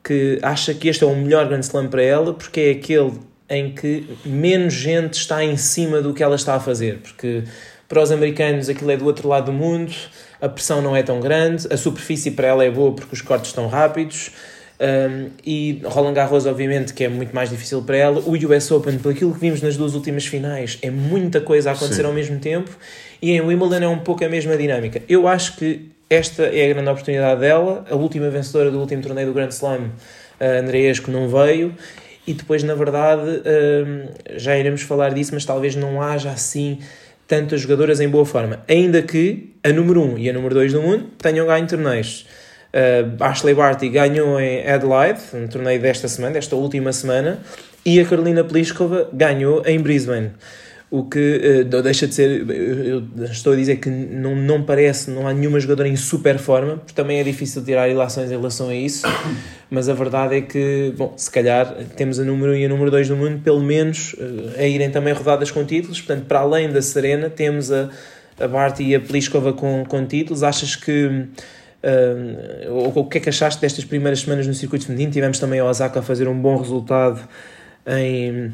[0.03, 3.13] que acha que este é o melhor Grand Slam para ela porque é aquele
[3.49, 7.45] em que menos gente está em cima do que ela está a fazer, porque
[7.89, 9.93] para os americanos aquilo é do outro lado do mundo,
[10.41, 13.51] a pressão não é tão grande, a superfície para ela é boa porque os cortes
[13.51, 14.31] estão rápidos.
[14.79, 18.21] Um, e Roland Garros, obviamente, que é muito mais difícil para ela.
[18.21, 21.73] O US Open, pelo aquilo que vimos nas duas últimas finais, é muita coisa a
[21.73, 22.09] acontecer Sim.
[22.09, 22.71] ao mesmo tempo.
[23.23, 25.03] E em Wimbledon é um pouco a mesma dinâmica.
[25.09, 27.87] Eu acho que esta é a grande oportunidade dela.
[27.91, 29.93] A última vencedora do último torneio do Grand Slam,
[30.39, 31.75] a Andreesco, não veio.
[32.27, 36.81] E depois, na verdade, um, já iremos falar disso, mas talvez não haja assim
[37.27, 38.63] tantas jogadoras em boa forma.
[38.69, 42.27] Ainda que a número 1 e a número 2 do mundo tenham ganho torneios.
[42.73, 47.41] Uh, Ashley Barty ganhou em Adelaide, no torneio desta semana, desta última semana,
[47.85, 50.33] e a Carolina Pliskova ganhou em Brisbane.
[50.89, 55.27] O que uh, deixa de ser, eu estou a dizer que não, não parece, não
[55.27, 58.75] há nenhuma jogadora em super forma, porque também é difícil tirar ilações em relação a
[58.75, 59.05] isso,
[59.69, 62.89] mas a verdade é que, bom, se calhar temos a número 1 e a número
[62.93, 66.71] 2 do mundo, pelo menos, uh, a irem também rodadas com títulos, portanto, para além
[66.71, 67.91] da Serena, temos a,
[68.39, 70.43] a Barty e a Pliskova com, com títulos.
[70.43, 71.27] Achas que
[71.87, 75.13] Uh, o que é que achaste destas primeiras semanas no circuito feminino?
[75.13, 77.21] Tivemos também a Osaka a fazer um bom resultado
[77.87, 78.51] em,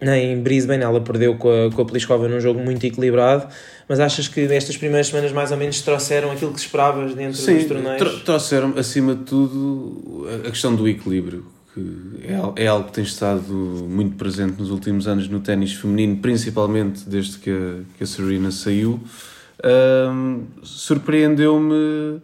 [0.00, 3.46] em Brisbane, ela perdeu com a, com a Pliskova num jogo muito equilibrado,
[3.88, 7.56] mas achas que estas primeiras semanas mais ou menos trouxeram aquilo que esperavas dentro Sim,
[7.56, 8.22] dos torneios?
[8.22, 11.82] trouxeram acima de tudo a questão do equilíbrio, que
[12.56, 17.08] é, é algo que tem estado muito presente nos últimos anos no ténis feminino, principalmente
[17.08, 19.00] desde que a, que a Serena saiu.
[19.64, 22.20] Um, Surpreendeu-me.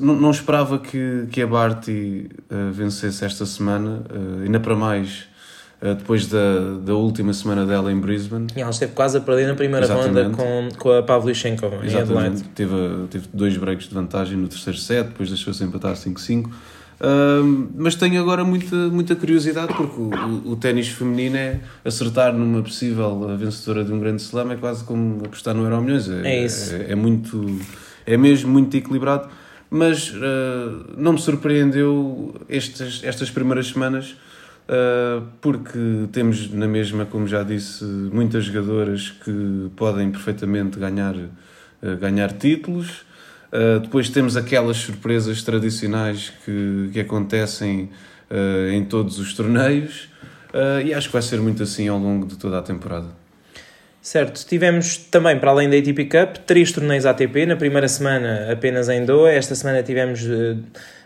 [0.00, 5.26] Não, não, esperava que, que a Barty uh, vencesse esta semana, uh, ainda para mais
[5.92, 8.46] depois da, da última semana dela em Brisbane.
[8.56, 10.34] E ela esteve quase a perder na primeira Exatamente.
[10.34, 12.42] ronda com, com a Pavlyuchenkova em Adelaide.
[12.54, 12.74] Teve,
[13.10, 16.48] teve dois breaks de vantagem no terceiro set, depois deixou-se empatar 5-5
[17.74, 22.62] mas tenho agora muita, muita curiosidade porque o, o, o ténis feminino é acertar numa
[22.62, 26.08] possível vencedora de um grande slam é quase como apostar no Euro Milhões.
[26.08, 26.74] É, é isso.
[26.74, 27.58] É, é, muito,
[28.06, 29.28] é mesmo muito equilibrado.
[29.70, 34.16] Mas uh, não me surpreendeu estas, estas primeiras semanas uh,
[35.40, 42.32] porque temos na mesma, como já disse, muitas jogadoras que podem perfeitamente ganhar, uh, ganhar
[42.32, 43.04] títulos.
[43.52, 47.90] Uh, depois temos aquelas surpresas tradicionais que, que acontecem
[48.72, 50.08] em todos os torneios
[50.84, 53.06] e acho que vai ser muito assim ao longo de toda a temporada.
[54.00, 57.46] Certo, tivemos também, para além da ATP Cup, três torneios ATP.
[57.46, 60.26] Na primeira semana apenas em Doha, esta semana tivemos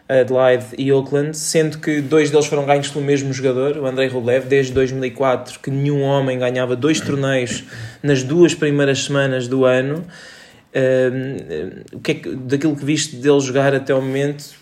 [0.08, 4.46] Adelaide e Auckland, sendo que dois deles foram ganhos pelo mesmo jogador, o Andrei Rublev,
[4.46, 7.64] desde 2004, que nenhum homem ganhava dois torneios
[8.02, 10.02] nas duas primeiras semanas do ano.
[10.74, 14.54] Uh, o que é que, daquilo que viste dele jogar até o momento,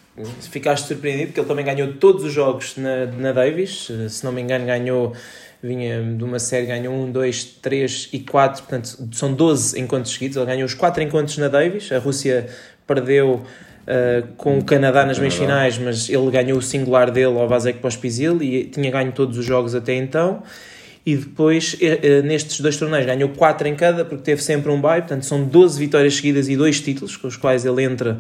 [0.51, 4.43] ficaste surpreendido porque ele também ganhou todos os jogos na, na Davis, se não me
[4.43, 5.15] engano, ganhou.
[5.63, 10.37] Vinha de uma série, ganhou 1, 2, 3 e 4, portanto são 12 encontros seguidos.
[10.37, 11.91] Ele ganhou os 4 encontros na Davis.
[11.91, 12.47] A Rússia
[12.87, 13.43] perdeu
[13.87, 17.79] Uh, com o Canadá nas meias finais, mas ele ganhou o singular dele ao Vasek
[17.79, 20.43] Pospisil e tinha ganho todos os jogos até então.
[21.05, 21.79] e depois
[22.25, 25.79] nestes dois torneios ganhou 4 em cada, porque teve sempre um bye, portanto são 12
[25.79, 28.19] vitórias seguidas e dois títulos, com os quais ele entra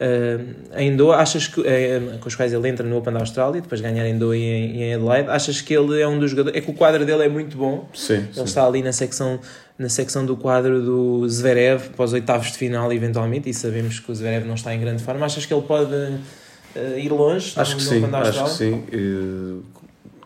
[0.00, 1.16] uh, em Doha.
[1.16, 4.18] Achas que, uh, com os quais ele entra no Open da Austrália, depois ganhar em
[4.18, 6.74] Doha e em, em Adelaide, achas que ele é um dos jogadores, é que o
[6.74, 8.44] quadro dele é muito bom, sim, ele sim.
[8.44, 9.40] está ali na secção
[9.78, 14.12] na secção do quadro do Zverev para os oitavos de final eventualmente e sabemos que
[14.12, 17.76] o Zverev não está em grande forma achas que ele pode uh, ir longe acho
[17.76, 18.84] que sim acho que sim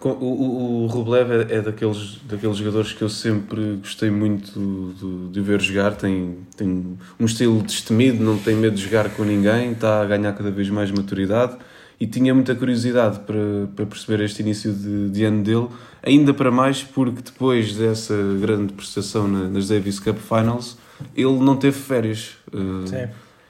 [0.08, 5.32] o, o, o Rublev é, é, daqueles, daqueles jogadores que eu sempre gostei muito de,
[5.32, 5.94] de ver jogar.
[5.94, 10.32] Tem, tem um estilo destemido, não tem medo de jogar com ninguém, está a ganhar
[10.32, 11.56] cada vez mais maturidade
[11.98, 15.68] e tinha muita curiosidade para, para perceber este início de, de ano dele,
[16.02, 20.76] ainda para mais porque depois dessa grande prestação na, nas Davis Cup Finals,
[21.14, 22.34] ele não teve férias.
[22.52, 23.08] Uh, Sim.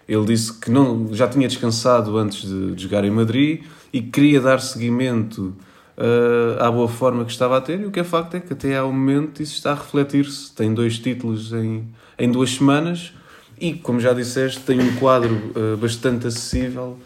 [0.09, 4.40] Ele disse que não, já tinha descansado antes de, de jogar em Madrid e queria
[4.40, 5.53] dar seguimento
[5.97, 8.53] uh, à boa forma que estava a ter, e o que é facto é que
[8.53, 10.53] até ao momento isso está a refletir-se.
[10.53, 11.87] Tem dois títulos em,
[12.19, 13.13] em duas semanas
[13.59, 16.99] e, como já disseste, tem um quadro uh, bastante acessível.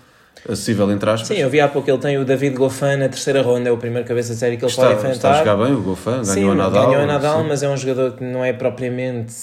[0.49, 1.29] Acessível, entre aspas.
[1.29, 3.77] Sim, eu vi há pouco ele tem o David Goffin na terceira ronda, é o
[3.77, 5.15] primeiro cabeça de série que ele está, pode enfrentar.
[5.15, 6.87] Está a jogar bem o Goffin, ganhou sim, a Nadal.
[6.87, 7.49] ganhou a Nadal, sim.
[7.49, 9.35] mas é um jogador que não é propriamente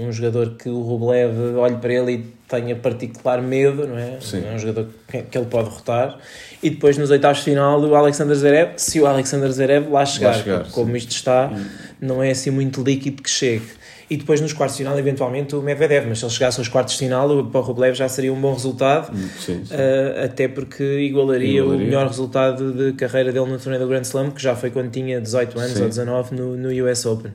[0.00, 4.18] um jogador que o Rublev olhe para ele e tenha particular medo, não é?
[4.20, 4.44] Sim.
[4.48, 6.18] É um jogador que, que ele pode derrotar.
[6.62, 10.30] E depois nos oitavos de final o Alexander Zverev, se o Alexander Zverev lá chegar,
[10.30, 10.96] lá chegar como sim.
[10.96, 11.52] isto está,
[12.00, 13.77] não é assim muito líquido que chegue.
[14.10, 16.94] E depois nos quartos de final, eventualmente, o Medvedev, mas se ele chegasse aos quartos
[16.94, 19.74] de final, o para o Rublev já seria um bom resultado, sim, sim.
[19.74, 24.02] Uh, até porque igualaria, igualaria, o melhor resultado de carreira dele no torneio do Grand
[24.02, 25.82] Slam, que já foi quando tinha 18 anos sim.
[25.82, 27.32] ou 19 no, no US Open.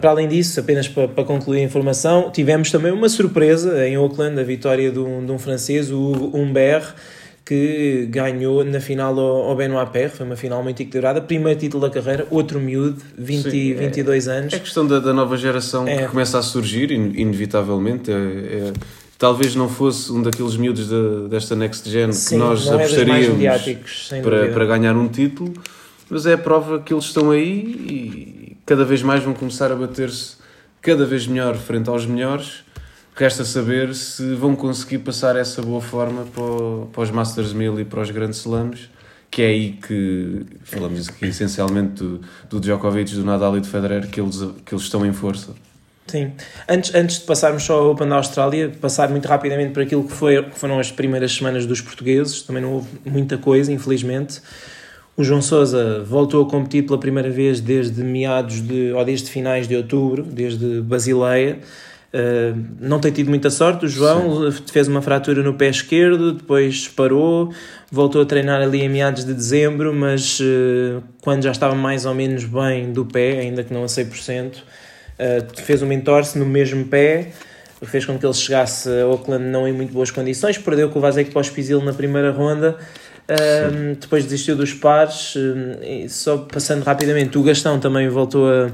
[0.00, 4.40] Para além disso, apenas para, para, concluir a informação, tivemos também uma surpresa em Auckland,
[4.40, 6.94] a vitória de um, de um francês, o Humbert,
[7.44, 11.90] que ganhou na final ao, Benoit Paire, foi uma final muito equilibrada, primeiro título da
[11.90, 14.52] carreira, outro miúdo, 20, Sim, 22 é, anos.
[14.54, 15.98] É questão da, da nova geração é.
[15.98, 18.10] que começa a surgir, inevitavelmente.
[18.10, 18.72] É, é,
[19.18, 23.38] talvez não fosse um daqueles miúdos de, desta Next Gen Sim, que nós é apostaríamos
[24.22, 25.52] para, para ganhar um título,
[26.08, 29.74] mas é a prova que eles estão aí e cada vez mais vão começar a
[29.74, 30.36] bater-se
[30.80, 32.64] cada vez melhor frente aos melhores
[33.16, 37.84] Resta saber se vão conseguir passar essa boa forma para, para os Masters 1000 e
[37.84, 38.90] para os grandes slams,
[39.30, 44.08] que é aí que falamos aqui essencialmente do, do Djokovic, do Nadal e do Federer,
[44.08, 45.54] que eles, que eles estão em força.
[46.08, 46.32] Sim.
[46.68, 50.12] Antes, antes de passarmos só ao Open da Austrália, passar muito rapidamente para aquilo que,
[50.12, 54.40] foi, que foram as primeiras semanas dos portugueses, também não houve muita coisa, infelizmente.
[55.16, 59.68] O João Sousa voltou a competir pela primeira vez desde meados de, ou desde finais
[59.68, 61.60] de outubro, desde Basileia.
[62.14, 63.86] Uh, não tem tido muita sorte.
[63.86, 64.62] O João Sim.
[64.70, 67.52] fez uma fratura no pé esquerdo, depois parou,
[67.90, 72.14] voltou a treinar ali em meados de dezembro, mas uh, quando já estava mais ou
[72.14, 76.84] menos bem do pé, ainda que não a 100%, uh, fez uma entorse no mesmo
[76.84, 77.32] pé,
[77.82, 81.02] fez com que ele chegasse a Auckland não em muito boas condições, perdeu com o
[81.02, 82.76] Vasek Pospisil na primeira ronda.
[84.00, 85.34] depois desistiu dos pares,
[86.08, 88.70] só passando rapidamente, o Gastão também voltou a,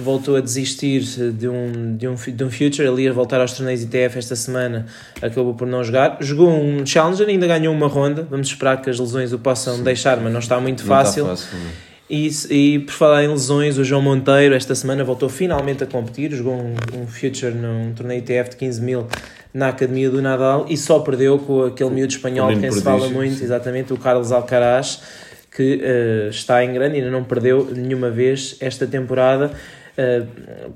[0.00, 1.00] voltou a desistir
[1.32, 4.86] de um, de um, de um Future, ele ia voltar aos torneios ITF esta semana,
[5.20, 6.18] acabou por não jogar.
[6.20, 8.26] Jogou um Challenger, ainda ganhou uma ronda.
[8.28, 9.84] Vamos esperar que as lesões o possam Sim.
[9.84, 11.32] deixar, mas não está muito não fácil.
[11.32, 15.84] Está fácil e, e por falar em lesões, o João Monteiro esta semana voltou finalmente
[15.84, 19.06] a competir, jogou um, um Future num torneio ITF de 15 mil
[19.54, 23.36] na Academia do Nadal e só perdeu com aquele miúdo espanhol que se fala muito,
[23.36, 23.44] sim.
[23.44, 25.02] exatamente, o Carlos Alcaraz,
[25.54, 29.52] que uh, está em grande, ainda não perdeu nenhuma vez esta temporada.
[30.00, 30.26] Eh,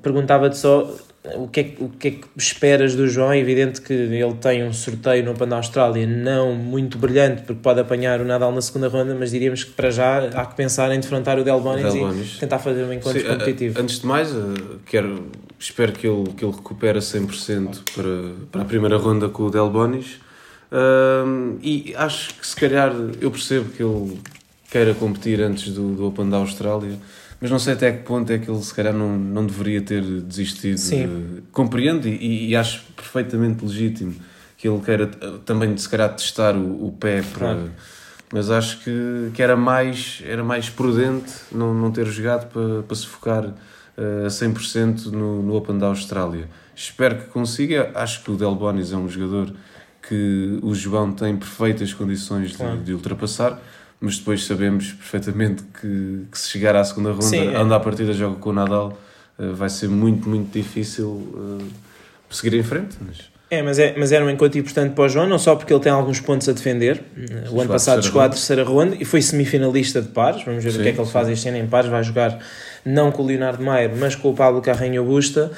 [0.02, 0.94] perguntava-te só
[1.36, 3.32] o que, é, o que é que esperas do João?
[3.32, 7.62] É evidente que ele tem um sorteio no Open da Austrália não muito brilhante, porque
[7.62, 10.92] pode apanhar o Nadal na segunda ronda, mas diríamos que para já há que pensar
[10.92, 13.80] em defrontar o Delbonis e tentar fazer um encontro Sim, competitivo.
[13.80, 14.36] Antes de mais, eh,
[14.84, 19.44] quero, espero que ele, que ele recupere a 100% para, para a primeira ronda com
[19.44, 20.20] o Delbonis.
[20.70, 24.20] Um, e acho que se calhar eu percebo que ele
[24.70, 26.98] queira competir antes do, do Open da Austrália
[27.40, 30.02] mas não sei até que ponto é que ele se calhar não, não deveria ter
[30.02, 30.78] desistido.
[30.78, 31.42] Sim.
[31.52, 34.14] compreendo e, e, acho perfeitamente legítimo
[34.56, 35.06] que ele queira
[35.44, 37.54] também se calhar testar o, o pé para.
[37.54, 37.70] Claro.
[38.32, 42.96] Mas acho que, que era, mais, era mais prudente não, não ter jogado para, para
[42.96, 46.48] se focar uh, a 100% no, no Open da Austrália.
[46.74, 47.92] Espero que consiga.
[47.94, 49.54] Acho que o Del Bonis é um jogador
[50.08, 52.78] que o João tem perfeitas condições claro.
[52.78, 53.60] de, de ultrapassar
[54.04, 57.56] mas depois sabemos perfeitamente que, que se chegar à segunda ronda, Sim, é.
[57.56, 58.98] anda a partida joga com o Nadal,
[59.38, 61.66] uh, vai ser muito, muito difícil uh,
[62.28, 62.96] seguir em frente.
[63.00, 63.32] Mas...
[63.50, 65.80] É, mas, é, mas era um encontro importante para o João, não só porque ele
[65.80, 67.02] tem alguns pontos a defender.
[67.50, 70.42] O ano passado chegou à terceira ronda e foi semifinalista de pares.
[70.44, 71.12] Vamos ver sim, o que é que ele sim.
[71.12, 71.88] faz este ano em pares.
[71.88, 72.38] Vai jogar
[72.84, 75.52] não com o Leonardo Maier, mas com o Pablo Carreño Busta.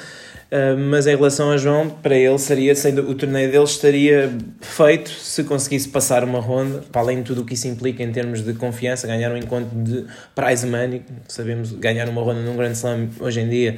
[0.49, 4.31] Uh, mas em relação a João, para ele seria, sendo o torneio dele estaria
[4.61, 8.11] feito se conseguisse passar uma ronda, para além de tudo o que isso implica em
[8.13, 12.77] termos de confiança, ganhar um encontro de prize money, sabemos ganhar uma ronda num grande
[12.77, 13.77] slam hoje em dia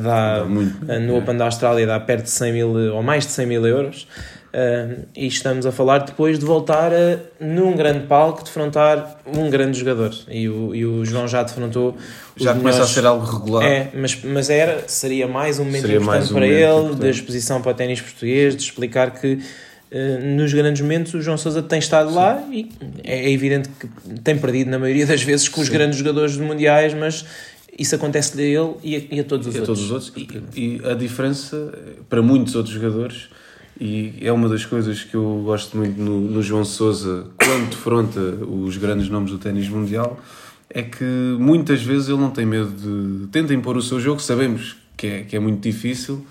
[0.00, 1.18] dá, muito, uh, no é.
[1.18, 4.08] Open da Austrália dá perto de 100 mil ou mais de 100 mil euros.
[4.54, 9.76] Uh, e estamos a falar depois de voltar a, num grande palco, defrontar um grande
[9.76, 10.14] jogador.
[10.30, 11.96] E o, e o João já defrontou.
[12.36, 13.64] Já começa a ser algo regular.
[13.64, 17.00] É, mas, mas era, seria mais um momento seria importante um para momento ele, importante.
[17.00, 21.36] da exposição para o ténis português, de explicar que uh, nos grandes momentos o João
[21.36, 22.14] Sousa tem estado Sim.
[22.14, 22.70] lá e
[23.02, 23.88] é, evidente que
[24.20, 25.62] tem perdido na maioria das vezes com Sim.
[25.62, 27.24] os grandes jogadores mundiais, mas
[27.76, 29.80] isso acontece a ele e a, e a todos os e outros.
[29.80, 30.12] Todos os outros.
[30.54, 31.76] E, e a diferença
[32.08, 33.30] para muitos outros jogadores
[33.80, 38.20] e é uma das coisas que eu gosto muito no, no João Sousa quando defronta
[38.20, 40.20] os grandes nomes do ténis mundial
[40.70, 41.04] é que
[41.38, 45.22] muitas vezes ele não tem medo de tenta impor o seu jogo sabemos que é,
[45.22, 46.24] que é muito difícil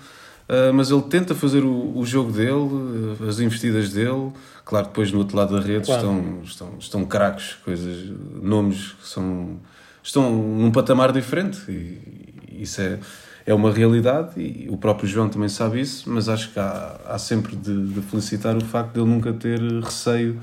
[0.48, 4.32] uh, mas ele tenta fazer o, o jogo dele as investidas dele
[4.64, 6.00] claro depois no outro lado da rede claro.
[6.00, 8.10] estão estão estão craques coisas
[8.42, 9.58] nomes que são
[10.02, 12.98] estão num patamar diferente e isso é
[13.46, 17.18] é uma realidade e o próprio João também sabe isso, mas acho que há, há
[17.18, 20.40] sempre de, de felicitar o facto de ele nunca ter receio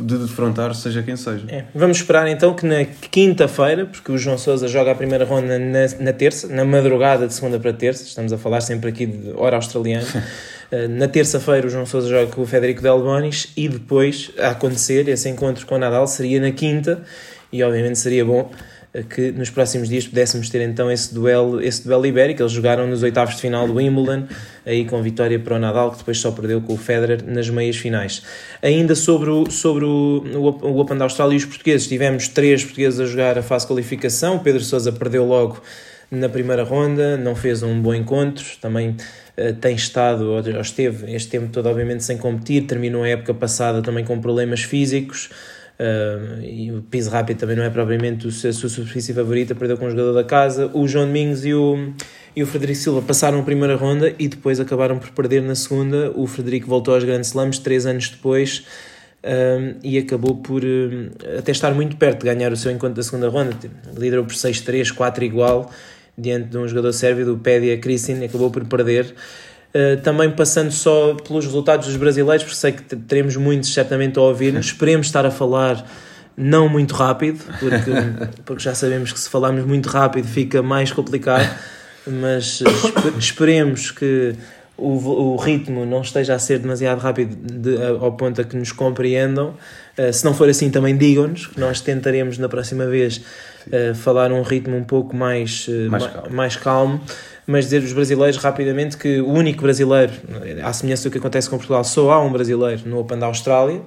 [0.00, 1.44] de defrontar seja quem seja.
[1.48, 1.64] É.
[1.72, 5.86] Vamos esperar então que na quinta-feira, porque o João Sousa joga a primeira ronda na,
[6.00, 9.56] na, terça, na madrugada de segunda para terça, estamos a falar sempre aqui de hora
[9.56, 10.06] australiana.
[10.74, 15.06] Eh, na terça-feira o João Sousa joga com o Federico Delbonis e depois a acontecer
[15.06, 17.02] esse encontro com o Nadal seria na quinta
[17.52, 18.50] e obviamente seria bom
[19.08, 22.42] que nos próximos dias pudéssemos ter então esse duelo, esse duelo ibérico.
[22.42, 24.26] Eles jogaram nos oitavos de final do Wimbledon,
[24.66, 27.76] aí com vitória para o Nadal, que depois só perdeu com o Federer nas meias
[27.76, 28.22] finais.
[28.60, 30.22] Ainda sobre o, sobre o,
[30.62, 33.68] o Open da Austrália e os portugueses, tivemos três portugueses a jogar a fase de
[33.68, 34.36] qualificação.
[34.36, 35.62] O Pedro Sousa perdeu logo
[36.10, 41.30] na primeira ronda, não fez um bom encontro, também uh, tem estado, ou esteve este
[41.30, 45.30] tempo todo obviamente sem competir, terminou a época passada também com problemas físicos,
[45.82, 49.86] Uh, e o piso rápido também não é propriamente a sua superfície favorita, perdeu com
[49.86, 50.70] o jogador da casa.
[50.72, 51.92] O João Domingos e o,
[52.36, 56.12] e o Frederico Silva passaram a primeira ronda e depois acabaram por perder na segunda.
[56.14, 58.64] O Frederico voltou aos grandes slams três anos depois
[59.82, 60.62] e acabou por
[61.38, 63.56] até estar muito perto de ganhar o seu encontro da segunda ronda.
[63.96, 65.70] Liderou por 6-3, 4 igual,
[66.16, 69.14] diante de um jogador sérvio, do Pédia Kristin, acabou por perder.
[69.74, 74.22] Uh, também passando só pelos resultados dos brasileiros, porque sei que teremos muitos certamente a
[74.22, 74.66] ouvir-nos.
[74.66, 75.82] Esperemos estar a falar
[76.36, 77.90] não muito rápido, porque,
[78.44, 81.48] porque já sabemos que se falarmos muito rápido fica mais complicado,
[82.06, 82.62] mas
[83.18, 84.34] esperemos que
[84.76, 88.72] o, o ritmo não esteja a ser demasiado rápido de, ao ponto a que nos
[88.72, 89.54] compreendam.
[89.96, 93.22] Uh, se não for assim, também digam-nos, que nós tentaremos na próxima vez
[93.68, 96.30] uh, falar um ritmo um pouco mais, mais calmo.
[96.30, 97.00] Mais calmo
[97.46, 100.12] mas dizer os brasileiros rapidamente que o único brasileiro,
[100.62, 103.80] à semelhança do que acontece com Portugal, só há um brasileiro no Open da Austrália,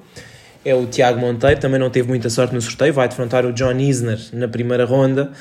[0.63, 3.78] é o Tiago Monteiro, também não teve muita sorte no sorteio, vai defrontar o John
[3.78, 5.32] Isner na primeira ronda,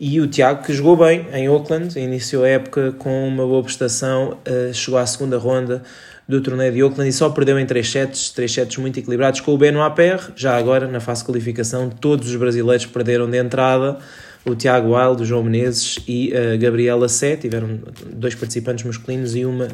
[0.00, 4.38] e o Tiago que jogou bem em Auckland, iniciou a época com uma boa prestação,
[4.44, 5.82] eh, chegou à segunda ronda
[6.26, 9.52] do torneio de Auckland e só perdeu em 3 sets, 3 sets muito equilibrados com
[9.52, 13.98] o Benoit Paire, já agora na fase de qualificação todos os brasileiros perderam de entrada,
[14.44, 19.44] o Tiago Wild, o João Menezes e a Gabriela Sé, tiveram dois participantes masculinos e
[19.44, 19.68] uma,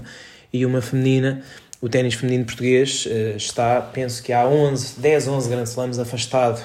[0.53, 1.43] e uma feminina.
[1.81, 6.61] O ténis feminino português uh, está, penso que há 11, 10, 11 Grand Slams afastado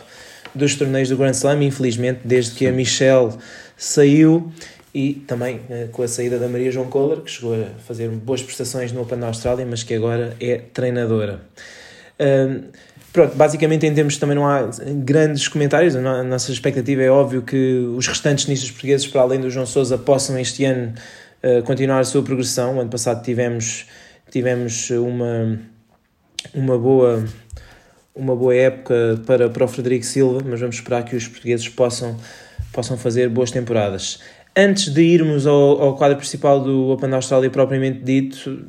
[0.55, 3.31] dos torneios do Grand Slam, infelizmente, desde que a Michelle
[3.77, 4.51] saiu
[4.93, 8.41] e também uh, com a saída da Maria João Kohler, que chegou a fazer boas
[8.41, 11.41] prestações no Open da Austrália, mas que agora é treinadora.
[12.19, 12.65] Uh,
[13.13, 15.95] Pronto, basicamente em termos também não há grandes comentários.
[15.95, 19.99] A nossa expectativa é óbvio que os restantes tenistas portugueses, para além do João Sousa,
[19.99, 20.95] possam este ano
[21.43, 22.77] uh, continuar a sua progressão.
[22.77, 23.85] O ano passado tivemos,
[24.31, 25.59] tivemos uma,
[26.55, 27.23] uma, boa,
[28.15, 32.17] uma boa época para, para o Frederico Silva, mas vamos esperar que os portugueses possam,
[32.71, 34.21] possam fazer boas temporadas.
[34.55, 38.59] Antes de irmos ao, ao, quadro principal do Open da Austrália propriamente dito,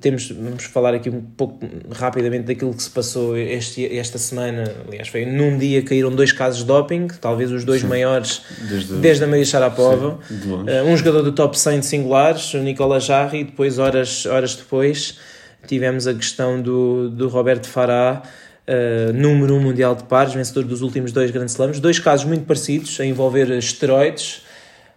[0.00, 1.58] temos, vamos falar aqui um pouco
[1.92, 4.64] rapidamente daquilo que se passou este, esta semana.
[4.88, 7.86] Aliás, foi num dia caíram dois casos de doping, talvez os dois sim.
[7.88, 10.18] maiores desde, desde a Maria Sharapova.
[10.30, 14.54] Uh, um jogador do top 100 de singulares, o Nicola Jarry, e depois, horas, horas
[14.54, 15.18] depois,
[15.66, 18.22] tivemos a questão do, do Roberto Farah.
[18.66, 22.24] Uh, número 1 um mundial de pares, vencedor dos últimos dois Grand Slams, dois casos
[22.24, 24.43] muito parecidos a envolver esteroides,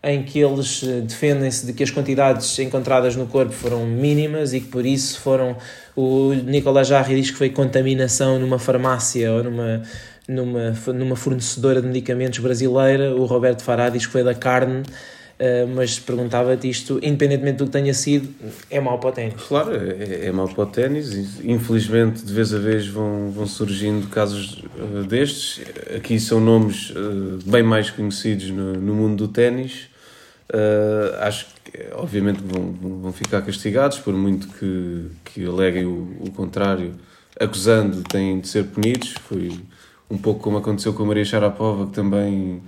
[0.04, 4.62] em que eles eh, defendem-se de que as quantidades encontradas no corpo foram mínimas e
[4.62, 5.56] que por isso foram.
[5.96, 9.82] O Nicolas Jarry diz que foi contaminação numa farmácia ou numa,
[10.28, 13.16] numa, numa fornecedora de medicamentos brasileira.
[13.16, 14.84] O Roberto Fará diz que foi da carne.
[15.40, 18.28] Uh, mas perguntava-te isto, independentemente do que tenha sido,
[18.72, 19.36] é mau para o ténis.
[19.48, 21.40] Claro, é, é mau para o ténis.
[21.44, 25.62] Infelizmente, de vez a vez vão, vão surgindo casos uh, destes.
[25.96, 29.90] Aqui são nomes uh, bem mais conhecidos no, no mundo do ténis.
[31.22, 36.96] acho que, obviamente, vão, vão ficar castigados, por muito que, que aleguem o, o contrário,
[37.40, 39.14] acusando, têm de ser punidos.
[39.30, 39.52] Foi
[40.10, 42.64] um pouco como aconteceu com a Maria Sharapova, que também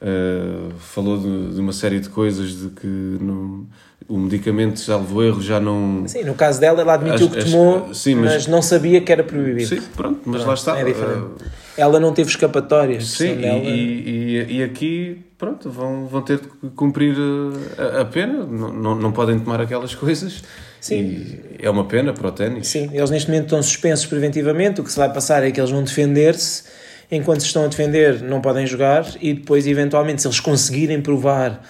[0.00, 3.66] Uh, falou de, de, uma série de coisas de que não,
[4.08, 6.04] o medicamento, salvo erro, já não.
[6.06, 9.00] Sim, no caso dela, ela admitiu as, que tomou, as, sim, mas, mas, não sabia
[9.00, 9.66] que era proibido.
[9.68, 10.78] Sim, pronto, mas pronto, lá está.
[10.78, 11.34] É uh,
[11.76, 13.00] ela não teve escapatória.
[13.00, 13.58] Sim, dela...
[13.58, 17.16] e, e, e, aqui, pronto, vão, vão ter de cumprir
[17.76, 20.44] a, a pena, não, não, não podem tomar aquelas coisas.
[20.80, 21.00] Sim.
[21.00, 22.68] E é uma pena para o ténis.
[22.68, 24.80] Sim, eles neste momento estão suspensos preventivamente.
[24.80, 26.64] O que se vai passar é que eles vão defender-se
[27.10, 31.62] enquanto se estão a defender não podem jogar e depois eventualmente se eles conseguirem provar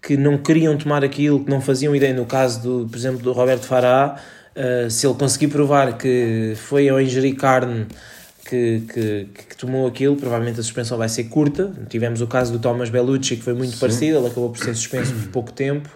[0.00, 3.32] que não queriam tomar aquilo, que não faziam ideia, no caso do, por exemplo, do
[3.32, 4.16] Roberto Fará,
[4.54, 7.86] uh, se ele conseguir provar que foi ao ingerir carne
[8.48, 11.72] que, que, que, tomou aquilo, provavelmente a suspensão vai ser curta.
[11.88, 13.80] Tivemos o caso do Thomas Bellucci, que foi muito Sim.
[13.80, 15.88] parecido, ele acabou por ser suspenso por pouco tempo.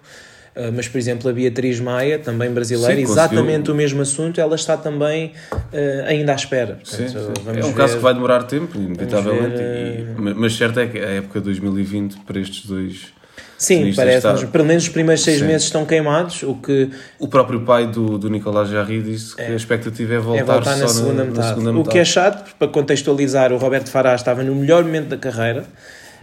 [0.61, 4.55] Uh, mas, por exemplo, a Beatriz Maia, também brasileira, Sim, exatamente o mesmo assunto, ela
[4.55, 6.79] está também uh, ainda à espera.
[6.85, 10.35] Portanto, sim, é um ver, caso que vai demorar tempo, inevitavelmente, ver, uh...
[10.37, 13.07] mas certo é que a época de 2020 para estes dois.
[13.57, 15.47] Sim, parece, pelo menos os primeiros seis sim.
[15.47, 16.91] meses estão queimados, o que...
[17.19, 20.45] O próprio pai do, do Nicolás Jarry disse que é, a expectativa é voltar, é
[20.45, 21.89] voltar na, segunda na, na, segunda metade.
[21.89, 25.65] O que é chato, para contextualizar, o Roberto Fará estava no melhor momento da carreira,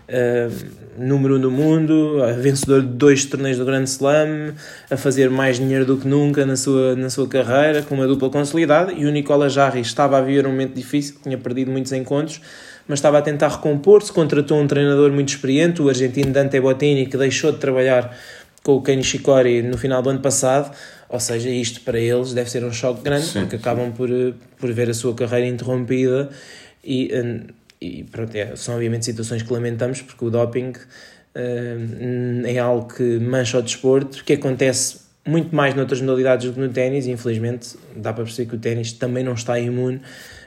[0.09, 4.53] uh, número um do mundo, vencedor de dois torneios do Grand Slam,
[4.89, 8.29] a fazer mais dinheiro do que nunca na sua, na sua carreira, com uma dupla
[8.29, 12.41] consolidada, e o Nicola Jarry estava a viver um momento difícil, tinha perdido muitos encontros,
[12.87, 17.17] mas estava a tentar recompor-se, contratou um treinador muito experiente, o argentino Dante Bottini, que
[17.17, 18.17] deixou de trabalhar
[18.63, 20.75] com o Kenny Shikori no final do ano passado,
[21.09, 24.09] ou seja, isto para eles deve ser um choque grande, sim, porque acabam por,
[24.57, 26.29] por ver a sua carreira interrompida
[26.83, 27.09] e
[27.79, 33.19] e pronto, é, são obviamente situações que lamentamos porque o doping uh, é algo que
[33.19, 37.75] mancha o desporto, que acontece muito mais noutras modalidades do que no ténis e infelizmente
[37.95, 40.01] dá para perceber que o ténis também não está imune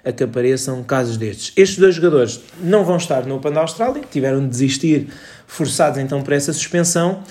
[0.05, 1.53] a que apareçam casos destes.
[1.55, 5.09] Estes dois jogadores não vão estar no Open da Austrália, tiveram de desistir
[5.47, 7.23] forçados então por essa suspensão,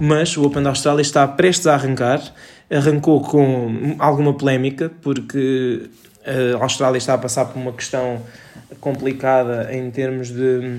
[0.00, 2.20] mas o Open da Austrália está prestes a arrancar,
[2.68, 5.88] arrancou com alguma polémica porque
[6.26, 8.20] a Austrália está a passar por uma questão
[8.86, 10.78] complicada em termos de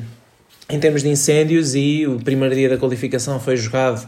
[0.70, 4.08] em termos de incêndios e o primeiro dia da qualificação foi jogado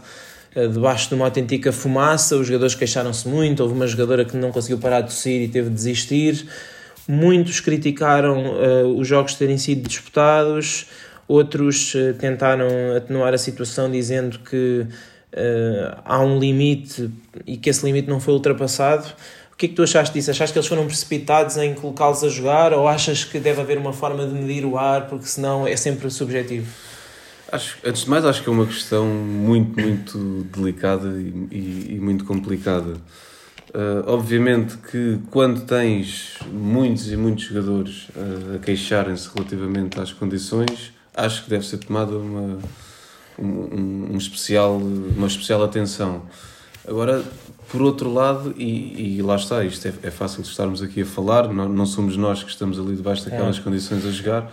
[0.56, 4.50] uh, debaixo de uma autêntica fumaça, os jogadores queixaram-se muito, houve uma jogadora que não
[4.50, 6.46] conseguiu parar de tossir e teve de desistir,
[7.06, 10.86] muitos criticaram uh, os jogos terem sido disputados,
[11.28, 14.86] outros uh, tentaram atenuar a situação dizendo que
[16.04, 17.08] há um limite
[17.46, 19.06] e que esse limite não foi ultrapassado,
[19.60, 20.30] que é que tu achaste disso?
[20.30, 23.92] Achaste que eles foram precipitados em colocá-los a jogar ou achas que deve haver uma
[23.92, 26.66] forma de medir o ar porque senão é sempre subjetivo?
[27.52, 32.00] Acho, antes de mais, acho que é uma questão muito, muito delicada e, e, e
[32.00, 32.94] muito complicada.
[33.74, 40.90] Uh, obviamente que quando tens muitos e muitos jogadores uh, a queixarem-se relativamente às condições,
[41.14, 42.58] acho que deve ser tomada uma,
[43.38, 46.22] um, um especial, uma especial atenção.
[46.86, 47.22] Agora,
[47.70, 51.52] por outro lado, e, e lá está, isto é, é, fácil estarmos aqui a falar,
[51.52, 53.60] não, não somos nós que estamos ali debaixo daquelas é.
[53.60, 54.52] condições a jogar.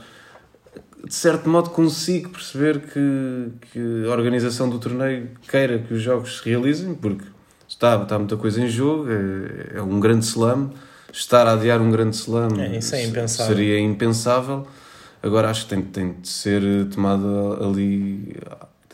[1.03, 6.39] De certo modo, consigo perceber que, que a organização do torneio queira que os jogos
[6.39, 7.23] se realizem, porque
[7.67, 10.71] está, está muita coisa em jogo, é, é um grande slam.
[11.11, 13.55] Estar a adiar um grande slam é, é impensável.
[13.55, 14.67] seria impensável.
[15.23, 17.27] Agora acho que tem, tem de ser tomada
[17.65, 18.35] ali.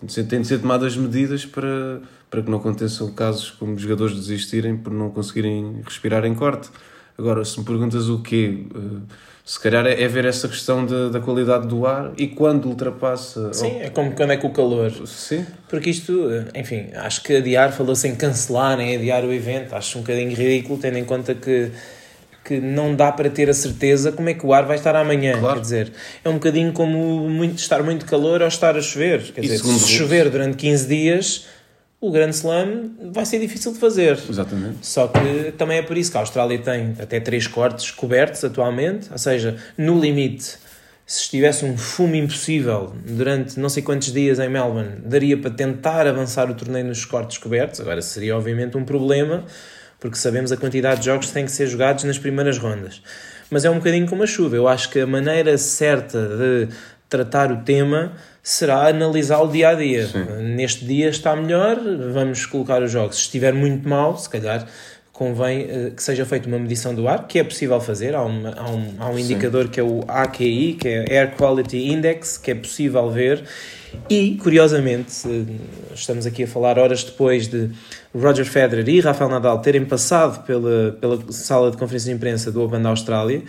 [0.07, 2.01] Tem de ser, tomadas medidas para
[2.33, 6.67] para que não aconteçam casos como jogadores desistirem por não conseguirem respirar em corte.
[7.15, 8.79] Agora, se me perguntas o quê, eh,
[9.45, 13.53] se calhar é, ver essa questão de, da qualidade do ar e quando ultrapassa.
[13.53, 14.91] Sim, é como quando é com o calor.
[15.05, 15.45] Sim.
[15.69, 19.99] Porque isto, eh, enfim, acho que adiar, falou-se em cancelar, em adiar o evento, acho
[19.99, 21.69] um bocadinho ridículo, tendo em conta que
[22.43, 25.39] que não dá para ter a certeza como é que o ar vai estar amanhã.
[25.39, 25.55] Claro.
[25.55, 29.21] Quer dizer, é um bocadinho como muito, estar muito calor ou estar a chover.
[29.31, 31.45] Quer e dizer, se chover durante 15 dias,
[32.01, 34.19] o Grande Slam vai ser difícil de fazer.
[34.29, 34.85] Exatamente.
[34.85, 39.07] Só que também é por isso que a Austrália tem até três cortes cobertos atualmente,
[39.09, 40.57] ou seja, no limite,
[41.05, 46.05] se estivesse um fumo impossível durante não sei quantos dias em Melbourne, daria para tentar
[46.05, 47.79] avançar o torneio nos cortes cobertos.
[47.79, 49.45] Agora, seria obviamente um problema,
[50.03, 53.01] porque sabemos a quantidade de jogos que têm que ser jogados nas primeiras rondas.
[53.49, 54.53] Mas é um bocadinho como a chuva.
[54.53, 56.67] Eu acho que a maneira certa de
[57.07, 60.05] tratar o tema será analisá-lo dia a dia.
[60.07, 60.25] Sim.
[60.55, 61.77] Neste dia está melhor,
[62.11, 63.15] vamos colocar os jogos.
[63.15, 64.67] Se estiver muito mal, se calhar
[65.13, 68.13] convém uh, que seja feita uma medição do ar, que é possível fazer.
[68.13, 71.93] Há, uma, há um, há um indicador que é o AQI, que é Air Quality
[71.93, 73.45] Index, que é possível ver.
[74.09, 75.11] E, curiosamente,
[75.93, 77.69] estamos aqui a falar horas depois de
[78.13, 82.61] Roger Federer e Rafael Nadal terem passado pela, pela sala de conferência de imprensa do
[82.61, 83.43] Open da Austrália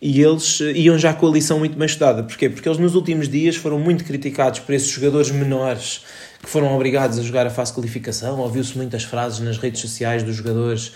[0.00, 2.22] e eles uh, iam já com a lição muito bem estudada.
[2.22, 2.50] Porquê?
[2.50, 6.04] Porque eles nos últimos dias foram muito criticados por esses jogadores menores
[6.42, 8.38] que foram obrigados a jogar a fase de qualificação.
[8.38, 10.92] Ouviu-se muitas frases nas redes sociais dos jogadores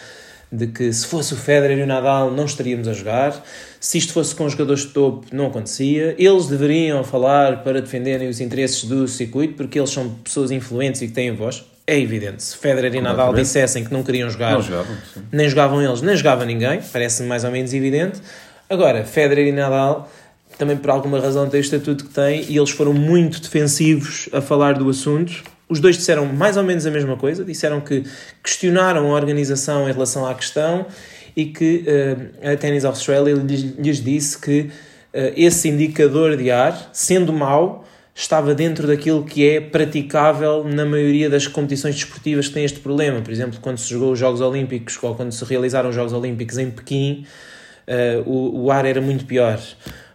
[0.51, 3.45] de que se fosse o Federer e o Nadal não estaríamos a jogar,
[3.79, 8.41] se isto fosse com jogadores de topo não acontecia, eles deveriam falar para defenderem os
[8.41, 11.65] interesses do circuito porque eles são pessoas influentes e que têm voz.
[11.87, 14.97] É evidente, se Federer e Nadal dissessem que não queriam jogar, não jogavam,
[15.33, 18.21] nem jogavam eles, nem jogava ninguém, parece-me mais ou menos evidente.
[18.69, 20.11] Agora, Federer e Nadal
[20.59, 24.41] também por alguma razão tem o estatuto que tem e eles foram muito defensivos a
[24.41, 25.43] falar do assunto.
[25.69, 28.05] Os dois disseram mais ou menos a mesma coisa, disseram que
[28.43, 30.87] questionaram a organização em relação à questão
[31.37, 34.71] e que uh, a Tennis Australia lhes, lhes disse que uh,
[35.37, 41.47] esse indicador de ar, sendo mau, estava dentro daquilo que é praticável na maioria das
[41.47, 43.21] competições desportivas que têm este problema.
[43.21, 46.59] Por exemplo, quando se jogou os Jogos Olímpicos ou quando se realizaram os Jogos Olímpicos
[46.59, 47.25] em Pequim,
[47.87, 49.61] uh, o, o ar era muito pior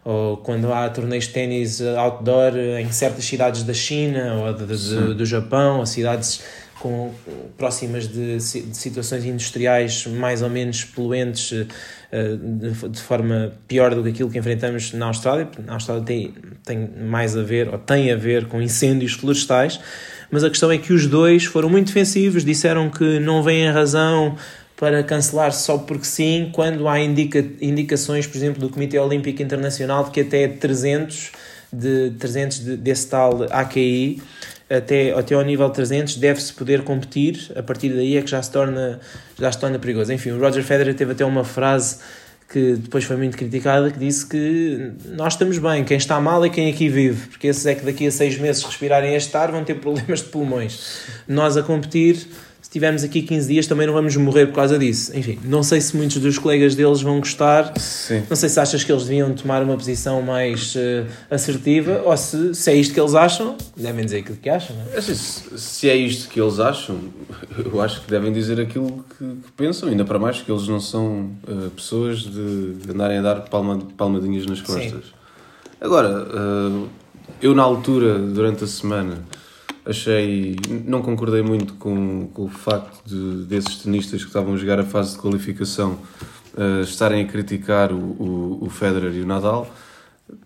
[0.06, 5.14] ou quando há torneios de ténis outdoor em certas cidades da China ou de, de,
[5.14, 6.42] do Japão, ou cidades
[6.84, 7.14] com,
[7.58, 8.42] próximas de, de,
[8.76, 11.66] situações industriais mais ou menos poluentes
[12.12, 15.48] eh, de, de, forma pior do que aquilo que enfrentamos na Austrália.
[15.66, 16.34] Na Austrália tem,
[16.66, 19.80] tem mais a ver, ou tem a ver com incêndios florestais,
[20.30, 23.72] mas a questão é que os dois foram muito defensivos, disseram que não vem a
[23.72, 24.36] razão
[24.76, 30.06] para cancelar só porque sim, quando há indica, indicações, por exemplo, do Comitê Olímpico Internacional
[30.06, 31.32] de que até 300,
[31.72, 34.22] de, 300 de, desse tal AQI,
[34.70, 38.52] até, até ao nível 300, deve-se poder competir, a partir daí é que já se
[38.52, 39.00] torna,
[39.40, 40.12] já se torna perigoso.
[40.12, 41.98] Enfim, o Roger Federer teve até uma frase
[42.54, 46.50] que depois foi muito criticada, que disse que nós estamos bem, quem está mal é
[46.50, 49.64] quem aqui vive, porque esses é que daqui a seis meses respirarem este ar vão
[49.64, 51.00] ter problemas de pulmões.
[51.28, 52.28] Nós a competir
[52.74, 55.16] tivermos aqui 15 dias também não vamos morrer por causa disso.
[55.16, 57.72] Enfim, não sei se muitos dos colegas deles vão gostar.
[57.80, 58.24] Sim.
[58.28, 62.56] Não sei se achas que eles deviam tomar uma posição mais uh, assertiva ou se,
[62.56, 64.76] se é isto que eles acham, devem dizer aquilo que acham.
[64.76, 64.98] Não é?
[64.98, 67.00] Assim, se é isto que eles acham,
[67.64, 70.80] eu acho que devem dizer aquilo que, que pensam, ainda para mais que eles não
[70.80, 74.92] são uh, pessoas de, de, andarem a dar palma, palmadinhas nas costas.
[74.92, 75.12] Sim.
[75.80, 76.90] Agora, uh,
[77.40, 79.20] eu na altura, durante a semana
[79.86, 80.56] achei.
[80.86, 84.84] Não concordei muito com, com o facto de, desses tenistas que estavam a jogar a
[84.84, 86.00] fase de qualificação
[86.54, 89.70] uh, estarem a criticar o, o, o Federer e o Nadal.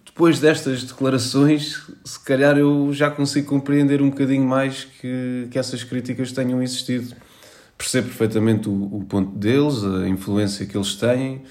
[0.06, 5.84] Depois destas declarações, se calhar eu já consigo compreender um bocadinho mais que, que essas
[5.84, 7.16] críticas tenham existido.
[7.78, 11.44] Percebo perfeitamente o, o ponto deles, a influência que eles têm.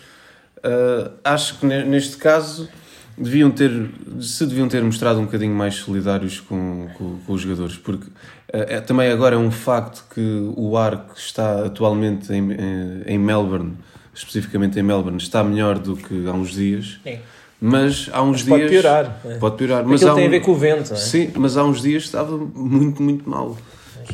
[0.58, 2.68] Uh, acho que neste caso
[3.16, 3.90] deviam ter,
[4.20, 8.06] se deviam ter mostrado um bocadinho mais solidários com, com, com os jogadores, porque
[8.48, 10.20] é, também agora é um facto que
[10.56, 13.74] o ar que está atualmente em, eh, em Melbourne,
[14.14, 17.00] especificamente em Melbourne, está melhor do que há uns dias.
[17.02, 17.18] Sim.
[17.60, 18.58] Mas há uns mas dias.
[18.58, 19.22] Pode piorar.
[19.40, 19.84] Pode piorar.
[19.84, 20.92] Mas Aquilo tem um, a ver com o vento.
[20.92, 20.96] É?
[20.96, 23.56] Sim, mas há uns dias estava muito, muito mal.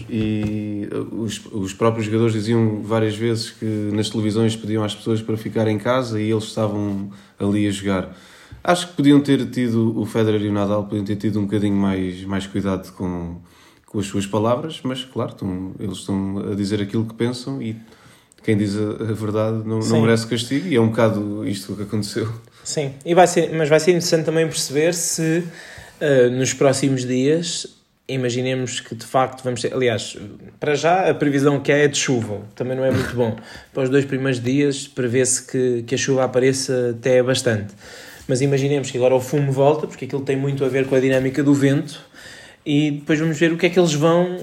[0.09, 5.37] E os, os próprios jogadores diziam várias vezes que nas televisões pediam às pessoas para
[5.37, 8.17] ficar em casa e eles estavam ali a jogar.
[8.65, 11.75] Acho que podiam ter tido, o Federer e o Nadal podiam ter tido um bocadinho
[11.75, 13.41] mais, mais cuidado com,
[13.87, 17.77] com as suas palavras, mas claro, estão, eles estão a dizer aquilo que pensam e
[18.45, 21.83] quem diz a, a verdade não, não, merece castigo e é um bocado isto que
[21.83, 22.33] aconteceu.
[22.63, 25.43] Sim, e vai ser, mas vai ser interessante também perceber se
[26.01, 27.67] uh, nos próximos dias
[28.09, 29.75] imaginemos que de facto vamos ter.
[29.75, 30.17] Aliás,
[30.61, 33.37] para já a previsão que é, é de chuva, também não é muito bom.
[33.73, 37.75] Para os dois primeiros dias prevê-se que, que a chuva apareça até bastante
[38.29, 41.01] mas imaginemos que agora o fumo volta, porque aquilo tem muito a ver com a
[41.01, 42.01] dinâmica do vento,
[42.65, 44.37] e depois vamos ver o que é que eles vão,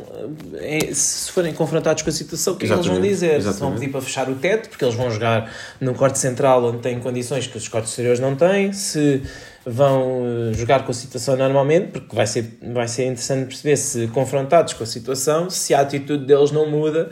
[0.55, 3.37] eh, se forem confrontados com a situação, o que é que eles vão dizer.
[3.37, 3.53] Exatamente.
[3.53, 5.49] Se vão pedir para fechar o teto, porque eles vão jogar
[5.79, 9.21] no corte central onde têm condições que os cortes exteriores não têm, se
[9.65, 14.07] vão eh, jogar com a situação normalmente, porque vai ser, vai ser interessante perceber se
[14.07, 17.09] confrontados com a situação, se a atitude deles não muda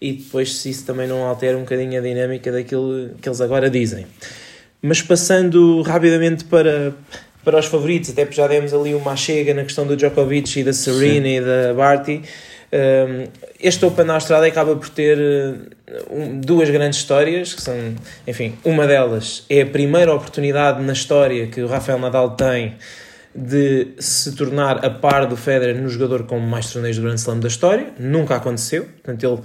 [0.00, 3.68] e depois se isso também não altera um bocadinho a dinâmica daquilo que eles agora
[3.68, 4.06] dizem.
[4.82, 6.94] Mas passando rapidamente para,
[7.44, 10.64] para os favoritos, até porque já demos ali uma chega na questão do Djokovic e
[10.64, 11.36] da Serena Sim.
[11.36, 12.22] e da Barty.
[12.72, 13.28] Um,
[13.60, 15.18] este Open na Austrália acaba por ter
[16.10, 17.74] um, duas grandes histórias, que são,
[18.26, 22.74] enfim, uma delas é a primeira oportunidade na história que o Rafael Nadal tem
[23.34, 27.38] de se tornar a par do Federer no jogador com mais torneios do Grand Slam
[27.38, 27.88] da história.
[27.98, 28.84] Nunca aconteceu.
[28.84, 29.40] Portanto, ele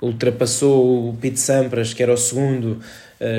[0.00, 2.80] ultrapassou o Pete Sampras, que era o segundo,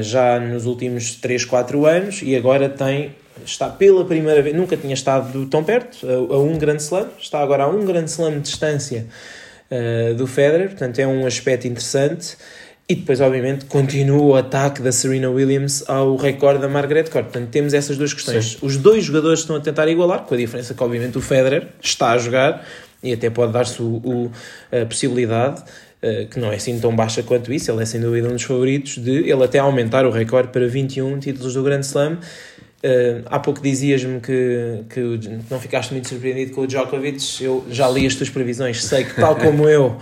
[0.02, 3.12] já nos últimos 3, 4 anos e agora tem
[3.46, 7.42] está pela primeira vez, nunca tinha estado tão perto, a, a um grande slam, está
[7.42, 9.08] agora a um grande slam de distância
[9.70, 12.38] uh, do Federer, portanto é um aspecto interessante.
[12.88, 17.28] E depois, obviamente, continua o ataque da Serena Williams ao recorde da Margaret Court.
[17.28, 18.52] Portanto, temos essas duas questões.
[18.52, 18.58] Sim.
[18.62, 22.12] Os dois jogadores estão a tentar igualar, com a diferença que, obviamente, o Federer está
[22.12, 22.66] a jogar
[23.02, 23.82] e até pode dar-se
[24.70, 25.64] a possibilidade,
[26.30, 28.98] que não é assim tão baixa quanto isso, ele é sem dúvida um dos favoritos,
[28.98, 32.18] de ele até aumentar o recorde para 21 títulos do Grand Slam.
[32.84, 35.00] Uh, há pouco dizias-me que, que
[35.50, 37.42] não ficaste muito surpreendido com o Djokovic.
[37.42, 39.98] Eu já li as tuas previsões, sei que, tal como eu,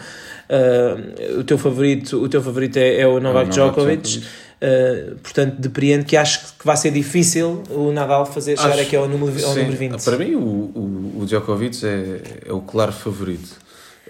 [0.50, 4.02] uh, o teu favorito, o teu favorito é, é o Novak, Djokovic.
[4.02, 4.42] Djokovic.
[4.62, 8.96] Uh, portanto, depreendo que acho que vai ser difícil o Nadal fazer chegar acho, aqui
[8.96, 10.04] ao número, ao número 20.
[10.04, 13.61] Para mim, o, o, o Djokovic é, é o claro favorito.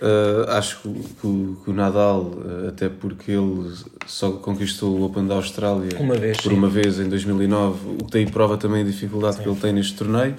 [0.01, 3.71] Uh, acho que, que, que, o Nadal, uh, até porque ele
[4.07, 6.57] só conquistou o Open da Austrália uma vez, por sim.
[6.57, 9.43] uma vez em 2009, o que tem prova também a dificuldade sim.
[9.43, 10.33] que ele tem neste torneio.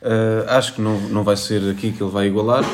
[0.00, 2.64] Uh, acho que não, não vai ser aqui que ele vai igualar.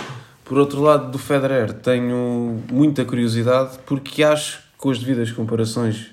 [0.45, 6.12] Por outro lado, do Federer, tenho muita curiosidade porque acho que com as devidas comparações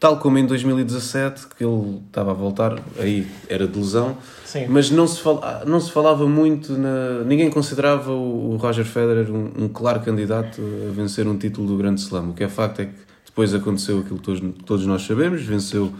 [0.00, 4.66] tal como em 2017, que ele estava a voltar, aí era de lesão, Sim.
[4.66, 9.64] mas não se, fala, não se falava muito, na, ninguém considerava o, Roger Federer um,
[9.64, 12.30] um, claro candidato a vencer um título do Grande Slam.
[12.30, 12.94] O que é facto é que
[13.26, 15.92] depois aconteceu aquilo que todos, todos nós sabemos, venceu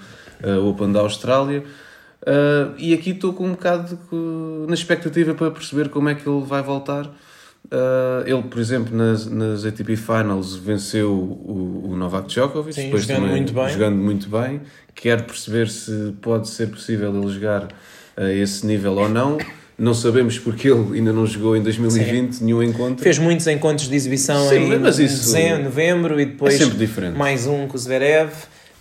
[0.42, 1.62] uh, o Open da Austrália.
[2.22, 6.26] Uh, e aqui estou com um bocado de, na expectativa para perceber como é que
[6.26, 7.10] ele vai voltar
[7.66, 13.04] Uh, ele, por exemplo, nas, nas ATP Finals venceu o, o Novak Djokovic, Sim, depois
[13.04, 13.68] jogando, muito bem.
[13.68, 14.60] jogando muito bem.
[14.94, 17.68] Quero perceber se pode ser possível ele jogar
[18.16, 19.38] a esse nível ou não.
[19.78, 22.44] Não sabemos porque ele ainda não jogou em 2020 Sim.
[22.44, 23.02] nenhum encontro.
[23.02, 27.46] Fez muitos encontros de exibição Sim, em mas isso dezembro, novembro e depois é mais
[27.46, 28.30] um com o Zverev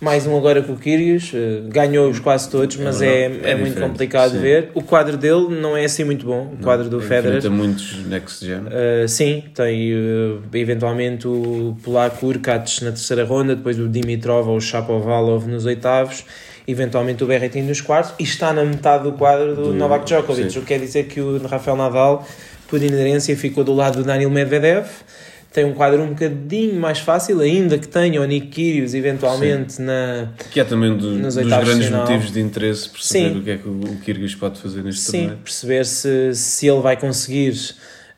[0.00, 3.78] mais um agora com o Kyrgios, uh, ganhou-os quase todos, mas é, é, é muito
[3.78, 4.70] complicado de ver.
[4.74, 7.42] O quadro dele não é assim muito bom, o quadro do Federer.
[7.42, 8.60] Tem muitos next gen.
[8.60, 14.56] Uh, sim, tem uh, eventualmente o Polak Urkacz na terceira ronda, depois o Dimitrov ou
[14.56, 16.24] o Shapovalov nos oitavos,
[16.66, 20.50] eventualmente o Berrettini nos quartos, e está na metade do quadro do, do Novak Djokovic,
[20.50, 20.58] sim.
[20.58, 22.26] o que quer dizer que o Rafael Nadal,
[22.68, 24.86] por inerência, ficou do lado do Daniel Medvedev,
[25.52, 29.82] tem um quadro um bocadinho mais fácil, ainda que tenha o Nick Kyrgios eventualmente Sim.
[29.82, 32.02] na que é também do, dos grandes final.
[32.02, 33.38] motivos de interesse perceber Sim.
[33.38, 35.38] o que é que o Kyrgios pode fazer neste Sim, torneio.
[35.38, 37.54] perceber se, se ele vai conseguir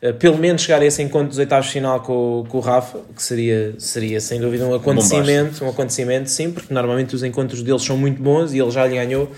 [0.03, 2.99] uh, pelo menos chegar a esse encontro dos oitavos de final com, com o Rafa,
[3.15, 7.81] que seria, seria sem dúvida um acontecimento, um acontecimento, sim, porque normalmente os encontros deles
[7.81, 9.31] são muito bons e ele já lhe ganhou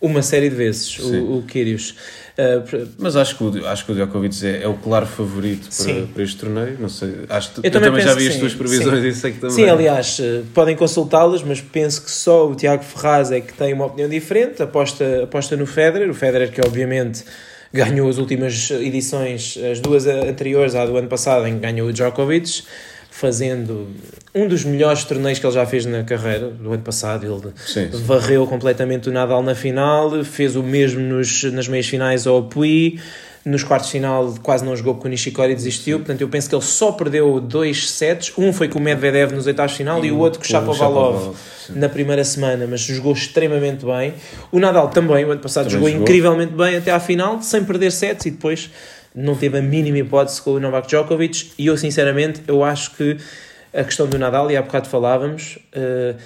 [0.00, 1.90] uma série de vezes, o, o Kyrgios.
[2.38, 6.06] Uh, mas acho que, o, acho que o Djokovic é, é o claro favorito para,
[6.06, 6.76] para, este torneio.
[6.78, 9.08] Não sei, acho que, eu, eu também, também já vi as tuas previsões sim.
[9.08, 9.56] e sei que também.
[9.56, 13.74] Sim, aliás, uh, podem consultá-las, mas penso que só o Tiago Ferraz é que tem
[13.74, 14.62] uma opinião diferente.
[14.62, 17.24] Aposta, aposta no Federer, o Federer que obviamente
[17.72, 21.92] ganhou as últimas edições, as duas anteriores à do ano passado, em que ganhou o
[21.92, 22.62] Djokovic
[23.18, 23.88] fazendo
[24.32, 27.26] um dos melhores torneios que ele já fez na carreira, do ano passado.
[27.26, 28.02] Ele sim, sim.
[28.04, 33.00] varreu completamente o Nadal na final, fez o mesmo nos, nas meias finais ao Puy.
[33.44, 36.54] Nos quartos de final quase não jogou porque o Nishikori desistiu, portanto eu penso que
[36.54, 38.32] ele só perdeu dois sets.
[38.38, 40.48] Um foi com o Medvedev nos oitavos de final e, e o outro com o
[40.48, 41.34] Shapovalov
[41.70, 44.14] na primeira semana, mas jogou extremamente bem.
[44.52, 47.64] O Nadal também, o ano passado, também jogou, jogou incrivelmente bem até à final, sem
[47.64, 48.70] perder sets e depois
[49.18, 53.16] não teve a mínima hipótese com o Novak Djokovic e eu sinceramente eu acho que
[53.72, 56.18] a questão do Nadal, e há bocado falávamos, uh,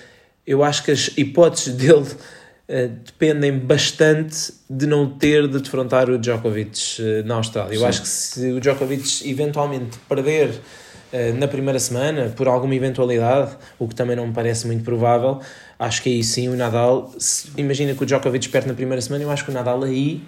[0.46, 6.18] eu acho que as hipóteses dele uh, dependem bastante de não ter de defrontar o
[6.18, 7.74] Djokovic uh, na Austrália.
[7.74, 10.50] Eu acho que se o Djokovic eventualmente perder
[11.38, 15.40] na primeira semana, por alguma eventualidade, o que também não me parece muito provável,
[15.78, 17.12] acho que aí sim o Nadal,
[17.54, 20.22] imagina que o Djokovic perde na primeira semana, eu acho que o Nadal aí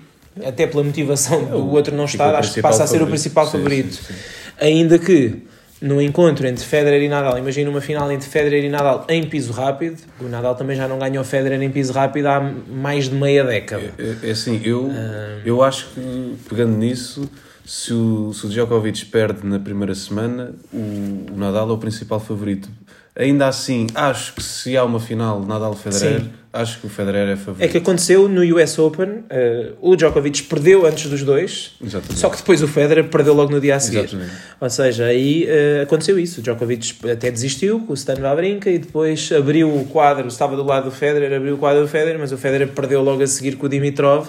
[0.45, 3.51] até pela motivação é, do outro não estar, acho que passa a ser o principal
[3.51, 3.95] favorito.
[3.95, 4.21] Sim, sim, sim.
[4.59, 5.43] Ainda que
[5.81, 9.53] no encontro entre Federer e Nadal, imagina uma final entre Federer e Nadal em piso
[9.53, 13.45] rápido, o Nadal também já não ganhou Federer em piso rápido há mais de meia
[13.45, 13.93] década.
[13.99, 15.41] É, é, é assim, eu, ah.
[15.45, 17.29] eu acho que, pegando nisso,
[17.67, 22.21] se o, se o Djokovic perde na primeira semana, o, o Nadal é o principal
[22.21, 22.69] favorito.
[23.17, 26.31] Ainda assim, acho que se há uma final Nadal-Federer, Sim.
[26.53, 27.63] acho que o Federer é favorito.
[27.65, 32.19] É que aconteceu no US Open, eh, o Djokovic perdeu antes dos dois, Exatamente.
[32.19, 33.99] só que depois o Federer perdeu logo no dia a seguir.
[34.01, 34.33] Exatamente.
[34.61, 36.41] Ou seja, aí eh, aconteceu isso.
[36.41, 40.65] O Djokovic até desistiu com o Stan Wawrinka e depois abriu o quadro, estava do
[40.65, 43.55] lado do Federer, abriu o quadro do Federer, mas o Federer perdeu logo a seguir
[43.55, 44.29] com o Dimitrov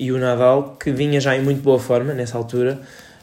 [0.00, 2.80] e o Nadal, que vinha já em muito boa forma nessa altura,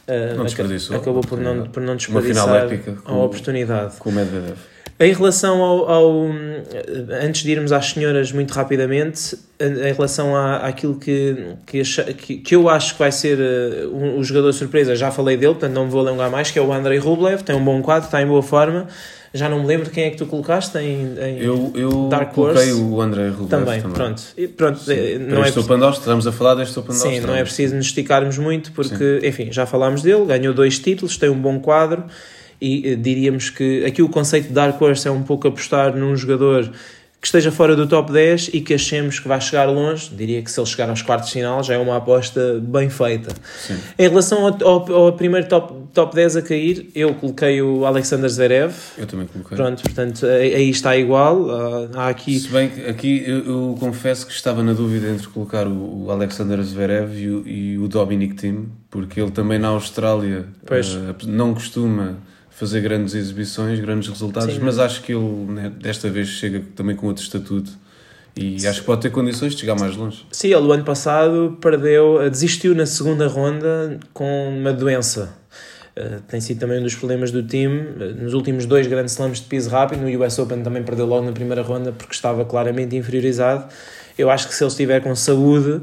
[0.08, 0.96] eh, Não desperdiçou.
[0.96, 3.96] acabou por não, por não Uma final desperdiçar épica a oportunidade.
[3.98, 4.58] Com o Medvedev.
[5.02, 6.28] Em relação ao, ao-
[7.24, 11.36] Antes de irmos às senhoras, muito rapidamente, em relação à, àquilo que,
[11.66, 11.82] que,
[12.38, 13.38] que, eu acho que vai ser
[13.92, 16.62] um- o jogador surpresa, já falei dele, portanto não me vou alongar mais, que é
[16.62, 18.88] o Andrei Rublev, tem um bom quadro, está em boa forma.
[19.34, 21.16] Já não me lembro de quem é que tu colocaste em.
[21.18, 22.82] em- Eu, eu Dark coloquei Horse.
[22.84, 23.96] o André Rublev também, também.
[23.96, 24.22] pronto.
[24.38, 27.42] E pronto eh, Não é de Áustria, estamos a falar deste de Sim, não é
[27.42, 31.60] preciso nos esticarmos muito porque, enfim, já falámos dele, ganhou dois títulos, tem um bom
[31.62, 32.04] quadro
[32.62, 36.16] e eh, diríamos que aqui o conceito de Dark Horse é um pouco apostar num
[36.16, 36.72] jogador
[37.20, 40.10] que esteja fora do top 10 e que achemos que vai chegar longe.
[40.10, 43.32] Diria que se ele chegar aos quartos de final já é uma aposta bem feita.
[43.60, 43.78] Sim.
[44.00, 48.28] Em relação ao, ao- ao primeiro top, top 10 a cair, eu coloquei o Alexander
[48.28, 48.74] Zverev.
[48.98, 49.56] Eu também coloquei.
[49.56, 51.48] Pronto, portanto, aí está igual.
[51.52, 55.28] Ah, Há aqui Se bem que aqui eu, eu confesso que estava na dúvida entre
[55.28, 59.68] colocar o, o Alexander Zverev e o, e o Dominic Thiem, porque ele também na
[59.68, 60.82] Austrália eh,
[61.28, 62.18] não costuma
[62.62, 64.62] fazer grandes exibições, grandes resultados, Sim.
[64.62, 67.72] mas acho que ele né, desta vez chega também com outro estatuto
[68.38, 70.24] e acho que pode ter condições de chegar mais longe.
[70.32, 75.34] Sim, ele o ano passado perdeu, desistiu na segunda ronda com uma doença.
[75.98, 77.80] Uh, tem sido também um dos problemas do time.
[77.80, 81.26] Uh, nos últimos dois grandes slams de piso rápido, no US Open também perdeu logo
[81.26, 83.66] na primeira ronda porque estava claramente inferiorizado.
[84.16, 85.82] Eu acho que se ele estiver com saúde,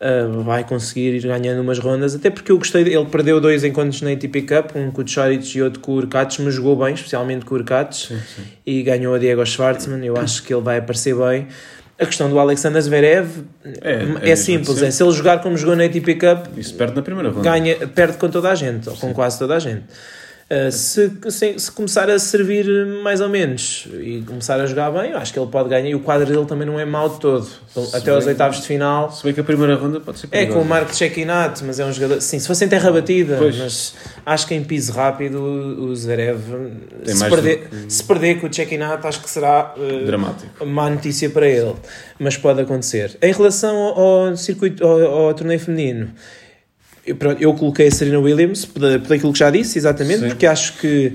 [0.00, 2.14] uh, vai conseguir ir ganhando umas rondas.
[2.14, 5.56] Até porque eu gostei, ele perdeu dois encontros na ATP Cup, um com o Choric
[5.56, 8.12] e outro com o Urkats, mas jogou bem, especialmente com o Urkats
[8.66, 10.04] e ganhou a Diego Schwartzman.
[10.04, 11.48] Eu acho que ele vai aparecer bem.
[11.98, 13.44] A questão do Alexander Zverev
[13.80, 16.96] É, é, é simples, é se ele jogar como jogou na ATP Cup, Isso perde
[16.96, 17.48] na primeira ronda.
[17.48, 19.84] ganha, perde com toda a gente, ou com quase toda a gente.
[20.44, 22.66] Uh, se, se, se começar a servir
[23.02, 25.88] mais ou menos e começar a jogar bem, eu acho que ele pode ganhar.
[25.88, 27.48] E o quadro dele também não é mau de todo.
[27.70, 29.10] Então, Até aos oitavos de final.
[29.10, 30.68] Se bem que a primeira ronda pode ser É com o perigosa.
[30.68, 32.20] Marco Chequinato, mas é um jogador.
[32.20, 33.56] Sim, se fosse em terra batida, Pois.
[33.56, 33.94] mas
[34.26, 36.38] acho que em piso rápido o Zverev,
[37.04, 40.66] Tem se perder, do se perder com o Chequinato, acho que será uh, Dramático.
[40.66, 41.74] má notícia para ele,
[42.18, 43.16] mas pode acontecer.
[43.22, 46.10] Em relação ao, ao circuito, ao, ao torneio feminino,
[47.06, 50.28] eu, pronto, eu coloquei a Serena Williams, por, por aquilo que já disse, exatamente, Sim.
[50.28, 51.14] porque acho que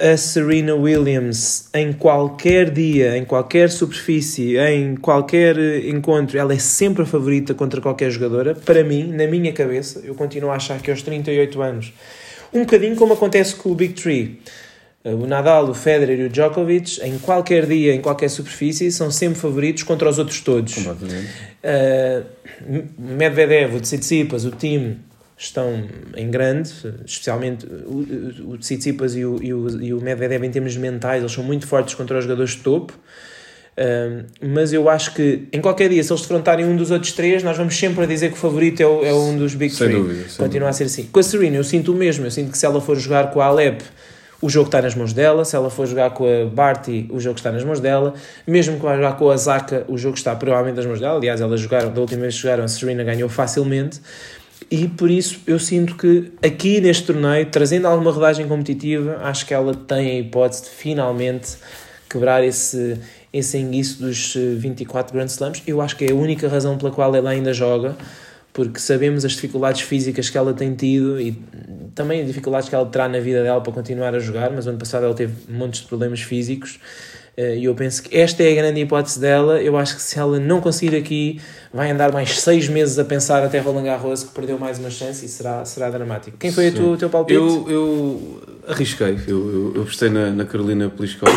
[0.00, 7.02] a Serena Williams, em qualquer dia, em qualquer superfície, em qualquer encontro, ela é sempre
[7.02, 8.54] a favorita contra qualquer jogadora.
[8.54, 11.92] Para mim, na minha cabeça, eu continuo a achar que aos 38 anos,
[12.52, 14.40] um bocadinho como acontece com o Big Three.
[15.04, 19.10] Eh, O Nadal, o Federer e o Djokovic, em qualquer dia, em qualquer superfície, são
[19.10, 20.74] sempre favoritos contra os outros todos.
[21.62, 22.24] Uh,
[22.98, 24.98] Medvedev, o Tsitsipas, o time
[25.36, 25.84] estão
[26.16, 26.70] em grande,
[27.06, 31.32] especialmente o, o Tsitsipas e o, e, o, e o Medvedev em termos mentais, eles
[31.32, 32.92] são muito fortes contra os jogadores de topo.
[33.78, 37.42] Uh, mas eu acho que em qualquer dia, se eles defrontarem um dos outros três,
[37.42, 39.86] nós vamos sempre a dizer que o favorito é, o- é um dos Big Sem
[39.88, 39.98] Three.
[40.02, 41.04] dúvida, Continua a ser assim.
[41.10, 42.26] Com a Serena, eu sinto o mesmo.
[42.26, 43.80] Eu sinto que se ela for jogar com a Alep,
[44.40, 45.44] o jogo está nas mãos dela.
[45.44, 48.14] Se ela for jogar com a Barty, o jogo está nas mãos dela.
[48.46, 51.16] Mesmo que vá jogar com a Zaka, o jogo está provavelmente nas mãos dela.
[51.16, 54.00] Aliás, elas jogaram, da última vez que jogaram, a Serena ganhou facilmente.
[54.70, 59.52] E por isso eu sinto que aqui neste torneio, trazendo alguma rodagem competitiva, acho que
[59.52, 61.56] ela tem a hipótese de finalmente
[62.08, 62.96] quebrar esse,
[63.32, 65.62] esse enguiço dos eh, 24 Grand Slams.
[65.66, 67.96] Eu acho que é a única razão pela qual ela ainda joga,
[68.52, 71.40] porque sabemos as dificuldades físicas que ela tem tido e
[71.94, 74.78] também as dificuldades que ela terá na vida dela para continuar a jogar, mas ano
[74.78, 76.80] passado ela teve montes de problemas físicos
[77.36, 79.60] eh, e eu penso que esta é a grande hipótese dela.
[79.62, 81.40] Eu acho que se ela não conseguir aqui,
[81.72, 85.24] vai andar mais seis meses a pensar até Roland Garros que perdeu mais uma chance
[85.24, 86.36] e será, será dramático.
[86.36, 86.76] Quem foi a Sim.
[86.76, 87.38] tua, o teu palpite?
[87.38, 91.32] Eu, eu arrisquei, eu, eu, eu apostei na, na Carolina Pliskova,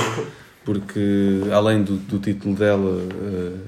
[0.65, 3.01] porque além do, do título dela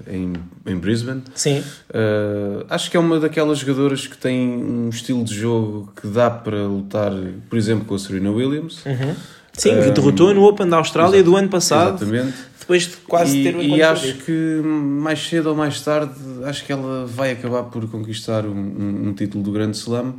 [0.07, 0.33] eh, em,
[0.65, 5.33] em Brisbane, Sim, eh, acho que é uma daquelas jogadoras que tem um estilo de
[5.33, 7.11] jogo que dá para lutar,
[7.49, 8.85] por exemplo, com a Serena Williams.
[8.85, 9.15] Uhum.
[9.53, 12.37] sim que Um, derrotou no Open da Austrália do ano passado, Exatamente.
[12.59, 16.13] depois de quase e, ter o e acho que mais cedo ou mais tarde
[16.45, 20.15] acho que ela vai acabar por conquistar um, um, um título do Grande Slam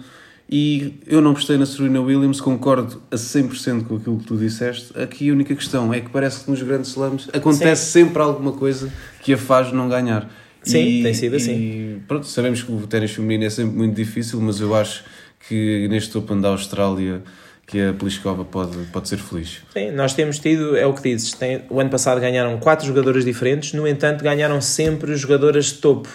[0.49, 4.97] e eu não gostei na Serena Williams, concordo a 100% com aquilo que tu disseste.
[4.99, 8.93] Aqui a única questão é que parece que nos grandes slams acontece sempre alguma coisa
[9.23, 10.31] que a faz não ganhar.
[10.63, 12.03] Sim, tem sido e, assim.
[12.07, 15.05] Pronto, sabemos que o ténis feminino é sempre muito difícil, mas eu acho
[15.49, 17.23] que neste Open da Austrália
[17.67, 19.63] que a Pliskova pode, pode ser feliz.
[19.73, 23.25] Sim, nós temos tido, é o que dizes, tem, o ano passado ganharam quatro jogadoras
[23.25, 26.09] diferentes, no entanto ganharam sempre jogadoras de topo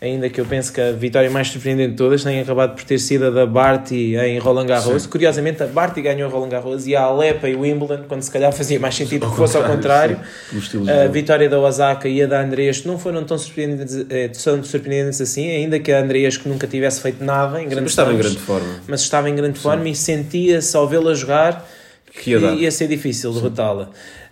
[0.00, 2.98] ainda que eu penso que a vitória mais surpreendente de todas tem acabado por ter
[2.98, 5.02] sido a da Barty em Roland Garros.
[5.02, 5.08] Sim.
[5.10, 8.80] Curiosamente, a Barty ganhou Roland Garros e a Alepa e Wimbledon, quando se calhar fazia
[8.80, 10.18] mais sentido ao que fosse ao contrário.
[11.04, 15.20] A vitória da Osaka e a da Andreas não foram tão surpreendentes, eh, tão surpreendentes
[15.20, 18.16] assim, ainda que a Andreas que nunca tivesse feito nada em grande mas estava em
[18.16, 18.68] grande forma.
[18.86, 21.68] Mas estava em grande forma e sentia-se ao vê-la jogar
[22.12, 23.90] que ia, ia ser difícil derrotá-la.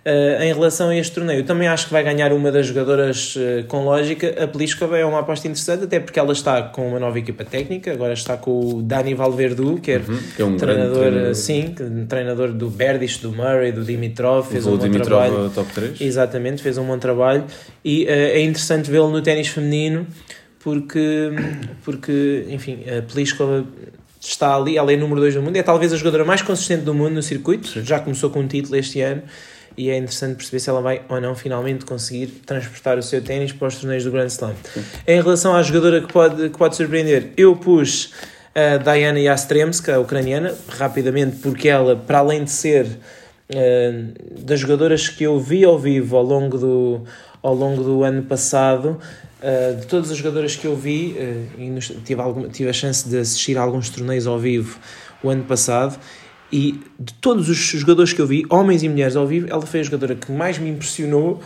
[0.09, 3.63] Uh, em relação a este torneio, também acho que vai ganhar uma das jogadoras uh,
[3.67, 4.43] com lógica.
[4.43, 7.93] A Pliskova é uma aposta interessante, até porque ela está com uma nova equipa técnica.
[7.93, 11.75] Agora está com o Dani Valverdu, que é, uhum, que é um treinador, treinador, sim,
[12.07, 14.49] treinador do Berdych, do Murray, do Dimitrov.
[14.49, 15.51] Fez um bom Dimitrov trabalho.
[15.51, 16.01] top 3.
[16.01, 17.43] Exatamente, fez um bom trabalho.
[17.85, 20.07] E uh, é interessante vê-lo no ténis feminino,
[20.59, 21.31] porque,
[21.85, 23.63] porque enfim, a Pliskova
[24.19, 26.95] está ali, ela é número 2 do mundo, é talvez a jogadora mais consistente do
[26.95, 29.21] mundo no circuito, já começou com um título este ano
[29.77, 33.51] e é interessante perceber se ela vai ou não finalmente conseguir transportar o seu ténis
[33.51, 34.55] para os torneios do Grand Slam.
[35.07, 38.11] Em relação à jogadora que pode, que pode surpreender, eu pus
[38.55, 45.07] a Diana Yastremska, a ucraniana, rapidamente, porque ela, para além de ser uh, das jogadoras
[45.07, 47.01] que eu vi ao vivo ao longo do,
[47.41, 48.99] ao longo do ano passado,
[49.41, 53.07] uh, de todas as jogadoras que eu vi, uh, e nos, tive, tive a chance
[53.07, 54.79] de assistir a alguns torneios ao vivo
[55.21, 55.99] o ano passado,
[56.51, 59.81] e de todos os jogadores que eu vi, homens e mulheres ao vivo, ela foi
[59.81, 61.39] a jogadora que mais me impressionou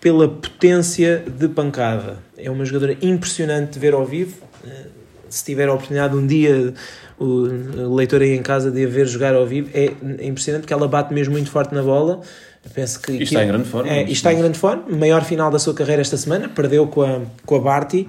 [0.00, 2.18] pela potência de pancada.
[2.36, 4.36] É uma jogadora impressionante de ver ao vivo.
[4.66, 4.86] Eh,
[5.28, 6.72] se tiver a oportunidade um dia,
[7.18, 9.92] o leitor aí em casa de a ver jogar ao vivo, é
[10.24, 12.20] impressionante porque ela bate mesmo muito forte na bola.
[12.64, 13.90] Eu penso que, e está em grande forma.
[13.90, 14.84] É, está em grande forma.
[14.88, 16.48] Maior final da sua carreira esta semana.
[16.48, 18.06] Perdeu com a, com a Barty.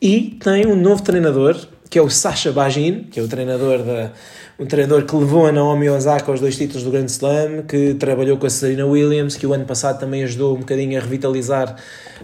[0.00, 1.56] E tem um novo treinador,
[1.88, 4.12] que é o Sasha Bajin, que é o treinador da
[4.58, 8.38] um treinador que levou a Naomi Osaka aos dois títulos do Grand Slam, que trabalhou
[8.38, 11.76] com a Serena Williams, que o ano passado também ajudou um bocadinho a revitalizar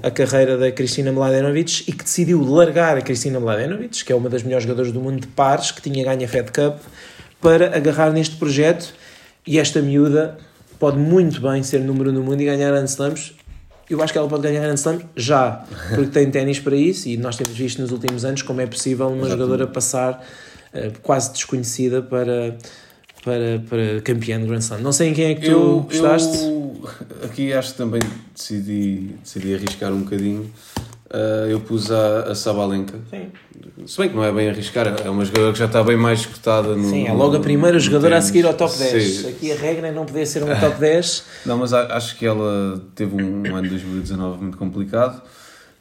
[0.02, 4.30] a carreira da Cristina Mladenovic e que decidiu largar a Cristina Mladenovic, que é uma
[4.30, 6.78] das melhores jogadoras do mundo de pares, que tinha ganho a Fed Cup,
[7.38, 8.94] para agarrar neste projeto.
[9.46, 10.38] E esta miúda
[10.78, 13.34] pode muito bem ser número no mundo e ganhar Grand Slams.
[13.90, 17.18] Eu acho que ela pode ganhar Grand Slam já, porque tem ténis para isso e
[17.18, 19.38] nós temos visto nos últimos anos como é possível uma Exatamente.
[19.38, 20.24] jogadora passar
[21.02, 22.56] quase desconhecida para,
[23.24, 24.80] para, para campeã do Grand Slam.
[24.80, 26.38] Não sei em quem é que tu eu, gostaste.
[26.44, 26.88] Eu,
[27.24, 28.00] aqui acho que também
[28.34, 30.50] decidi, decidi arriscar um bocadinho.
[31.12, 32.98] Uh, eu pus a, a Sabalenka.
[33.10, 33.30] Sim.
[33.86, 36.24] Se bem que não é bem arriscar, é uma jogadora que já está bem mais
[36.24, 36.88] cotada no.
[36.88, 39.04] Sim, é logo a primeira jogadora a seguir ao top 10.
[39.04, 39.28] Sim.
[39.28, 41.24] Aqui a regra é não poder ser uma top 10.
[41.44, 45.22] não, mas acho que ela teve um, um ano de 2019 muito complicado.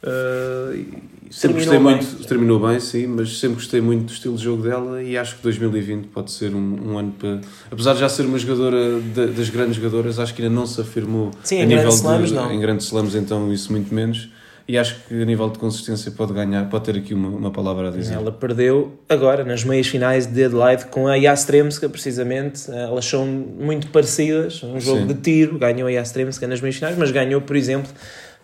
[0.02, 0.84] Uh,
[1.30, 1.80] sempre terminou gostei bem.
[1.80, 5.36] muito, terminou bem, sim, mas sempre gostei muito do estilo de jogo dela e acho
[5.36, 7.40] que 2020 pode ser um, um ano para.
[7.70, 10.80] Apesar de já ser uma jogadora de, das grandes jogadoras, acho que ainda não se
[10.80, 12.52] afirmou sim, a em nível slams, de, não.
[12.52, 14.28] em grandes slams, então isso muito menos.
[14.66, 17.88] E acho que a nível de consistência pode ganhar, pode ter aqui uma, uma palavra
[17.88, 18.14] a dizer.
[18.14, 22.70] Ela perdeu agora nas meias finais de Adelaide com a Yastremska, precisamente.
[22.70, 25.06] Elas são muito parecidas, um jogo Sim.
[25.08, 25.58] de tiro.
[25.58, 27.90] Ganhou a Yastremska nas meias finais, mas ganhou, por exemplo,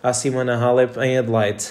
[0.01, 1.65] à Simona Halep em Adelaide.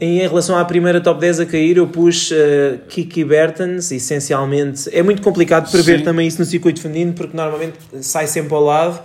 [0.00, 4.88] Em relação à primeira top 10 a cair, eu pus uh, Kiki Bertens, essencialmente.
[4.92, 6.04] É muito complicado prever Sim.
[6.04, 9.00] também isso no circuito feminino, porque normalmente sai sempre ao lado.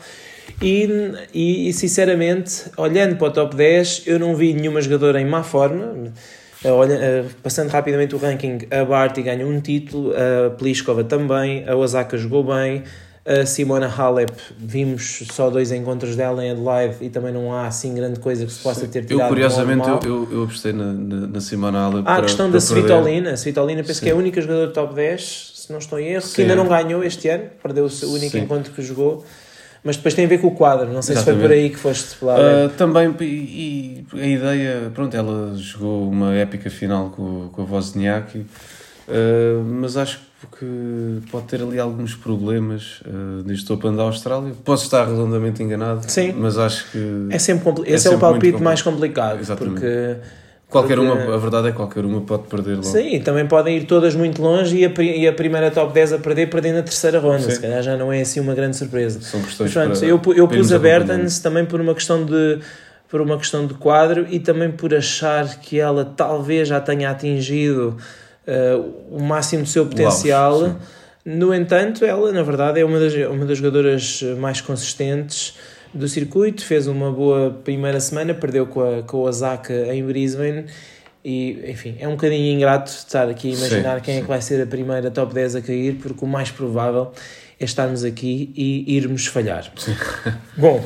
[0.61, 0.87] E,
[1.33, 6.11] e, sinceramente, olhando para o top 10, eu não vi nenhuma jogadora em má forma.
[6.63, 11.67] Uh, olha, uh, passando rapidamente o ranking, a Barty ganhou um título, a Pliskova também,
[11.67, 12.83] a Osaka jogou bem,
[13.27, 17.93] a Simona Halep, vimos só dois encontros dela em Adelaide e também não há assim
[17.93, 19.23] grande coisa que se possa ter tirado.
[19.23, 22.03] Eu, curiosamente, eu, eu, eu apostei na, na, na Simona Halep.
[22.07, 23.31] Ah, a questão da Svitolina.
[23.31, 24.05] A Svitolina penso Sim.
[24.05, 26.35] que é a única jogadora do top 10, se não estou em erro, Sim.
[26.35, 29.25] que ainda não ganhou este ano, perdeu o único encontro que jogou.
[29.83, 31.41] Mas depois tem a ver com o quadro, não sei Exatamente.
[31.41, 32.39] se foi por aí que foste falar.
[32.39, 37.65] Uh, também, e, e, a ideia, pronto, ela jogou uma épica final com, com a
[37.65, 40.65] Wozniak, uh, mas acho que porque
[41.31, 44.53] pode ter ali alguns problemas uh, neste Open da Austrália.
[44.63, 46.33] Posso estar redondamente enganado, Sim.
[46.37, 47.27] mas acho que.
[47.31, 49.39] É sempre compli- é Esse é, o palpite mais complicado.
[49.39, 49.79] Exatamente.
[49.79, 50.15] Porque.
[50.69, 51.11] Qualquer porque...
[51.11, 52.83] uma, a verdade é que qualquer uma pode perder logo.
[52.83, 56.17] Sim, também podem ir todas muito longe e a, e a primeira top 10 a
[56.19, 57.39] perder, perdendo na terceira ronda.
[57.39, 57.51] Sim.
[57.51, 59.21] Se calhar já não é assim uma grande surpresa.
[59.21, 62.59] São questões Mas, eu, eu pus a Bertens também por uma questão de
[63.09, 67.95] por uma questão de quadro e também por achar que ela talvez já tenha atingido
[68.47, 70.61] uh, o máximo do seu potencial.
[70.61, 70.75] Uau,
[71.25, 75.55] no entanto, ela, na verdade, é uma das, uma das jogadoras mais consistentes
[75.93, 76.63] do circuito.
[76.63, 80.65] Fez uma boa primeira semana, perdeu com a, com a Osaka em Brisbane.
[81.25, 84.23] E, enfim, é um bocadinho ingrato estar aqui a imaginar Sim, quem é sim.
[84.23, 87.11] que vai ser a primeira top 10 a cair, porque o mais provável
[87.59, 89.69] é estarmos aqui e irmos falhar.
[90.55, 90.81] Bom,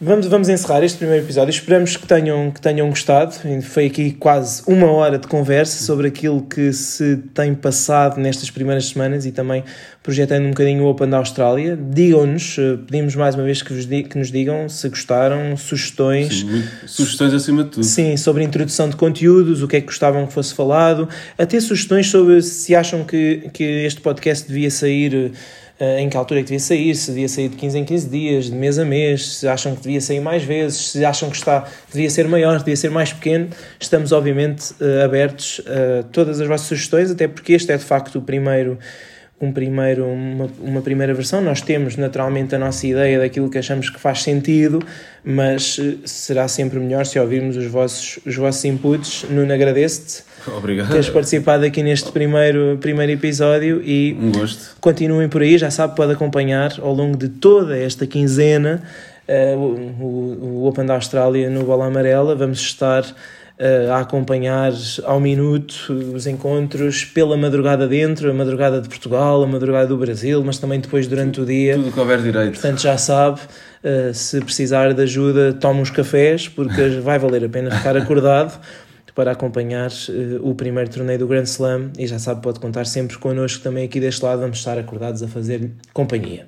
[0.00, 1.50] vamos, vamos encerrar este primeiro episódio.
[1.50, 3.34] Esperamos que tenham, que tenham gostado.
[3.62, 8.86] Foi aqui quase uma hora de conversa sobre aquilo que se tem passado nestas primeiras
[8.86, 9.64] semanas e também
[10.02, 11.76] projetando um bocadinho o Open da Austrália.
[11.76, 16.40] Digam-nos, eh, pedimos mais uma vez que, vos que nos digam se gostaram, sugestões.
[16.40, 17.84] Sim, sugestões acima de tudo.
[17.84, 21.60] Sim, sobre a introdução de conteúdos, o que é que gostavam que fosse falado, até
[21.60, 25.30] sugestões sobre se acham que, que este podcast devia sair, eh,
[25.80, 28.44] em que altura é que devia sair, se devia sair de 15 em 15 dias,
[28.46, 31.68] de mês a mês, se acham que devia sair mais vezes, se acham que está,
[31.92, 33.48] devia ser maior, devia ser mais pequeno.
[33.78, 38.16] Estamos, obviamente, eh, abertos a todas as vossas sugestões, até porque este é de facto
[38.18, 38.78] o primeiro
[39.40, 41.40] um primeiro, uma, uma primeira versão.
[41.40, 44.82] Nós temos naturalmente a nossa ideia daquilo que achamos que faz sentido,
[45.24, 49.24] mas eh, será sempre melhor se ouvirmos os vossos, os vossos inputs.
[49.30, 50.24] Nuno, agradeço-te
[50.56, 50.90] Obrigado.
[50.90, 54.76] teres participado aqui neste primeiro, primeiro episódio e Um gosto.
[54.80, 55.56] continuem por aí.
[55.56, 58.82] Já sabe, pode acompanhar ao longo de toda esta quinzena
[59.56, 62.34] o, o, o Open da Austrália no Bola Amarela.
[62.34, 63.04] Vamos estar
[63.60, 69.46] eh, a acompanhar ao minuto os encontros pela madrugada dentro, a madrugada de Portugal, a
[69.48, 71.74] madrugada do Brasil, mas também depois durante o dia.
[71.74, 72.52] Tudo que houver direito.
[72.52, 73.40] Portanto, já sabe,
[73.82, 78.60] eh, se precisar de ajuda, tome uns cafés, porque vai valer a pena ficar acordado
[79.12, 81.90] para acompanhar eh, o primeiro torneio do Grand Slam.
[81.98, 85.26] E já sabe, pode contar sempre connosco também aqui deste lado, vamos estar acordados a
[85.26, 86.46] fazer companhia.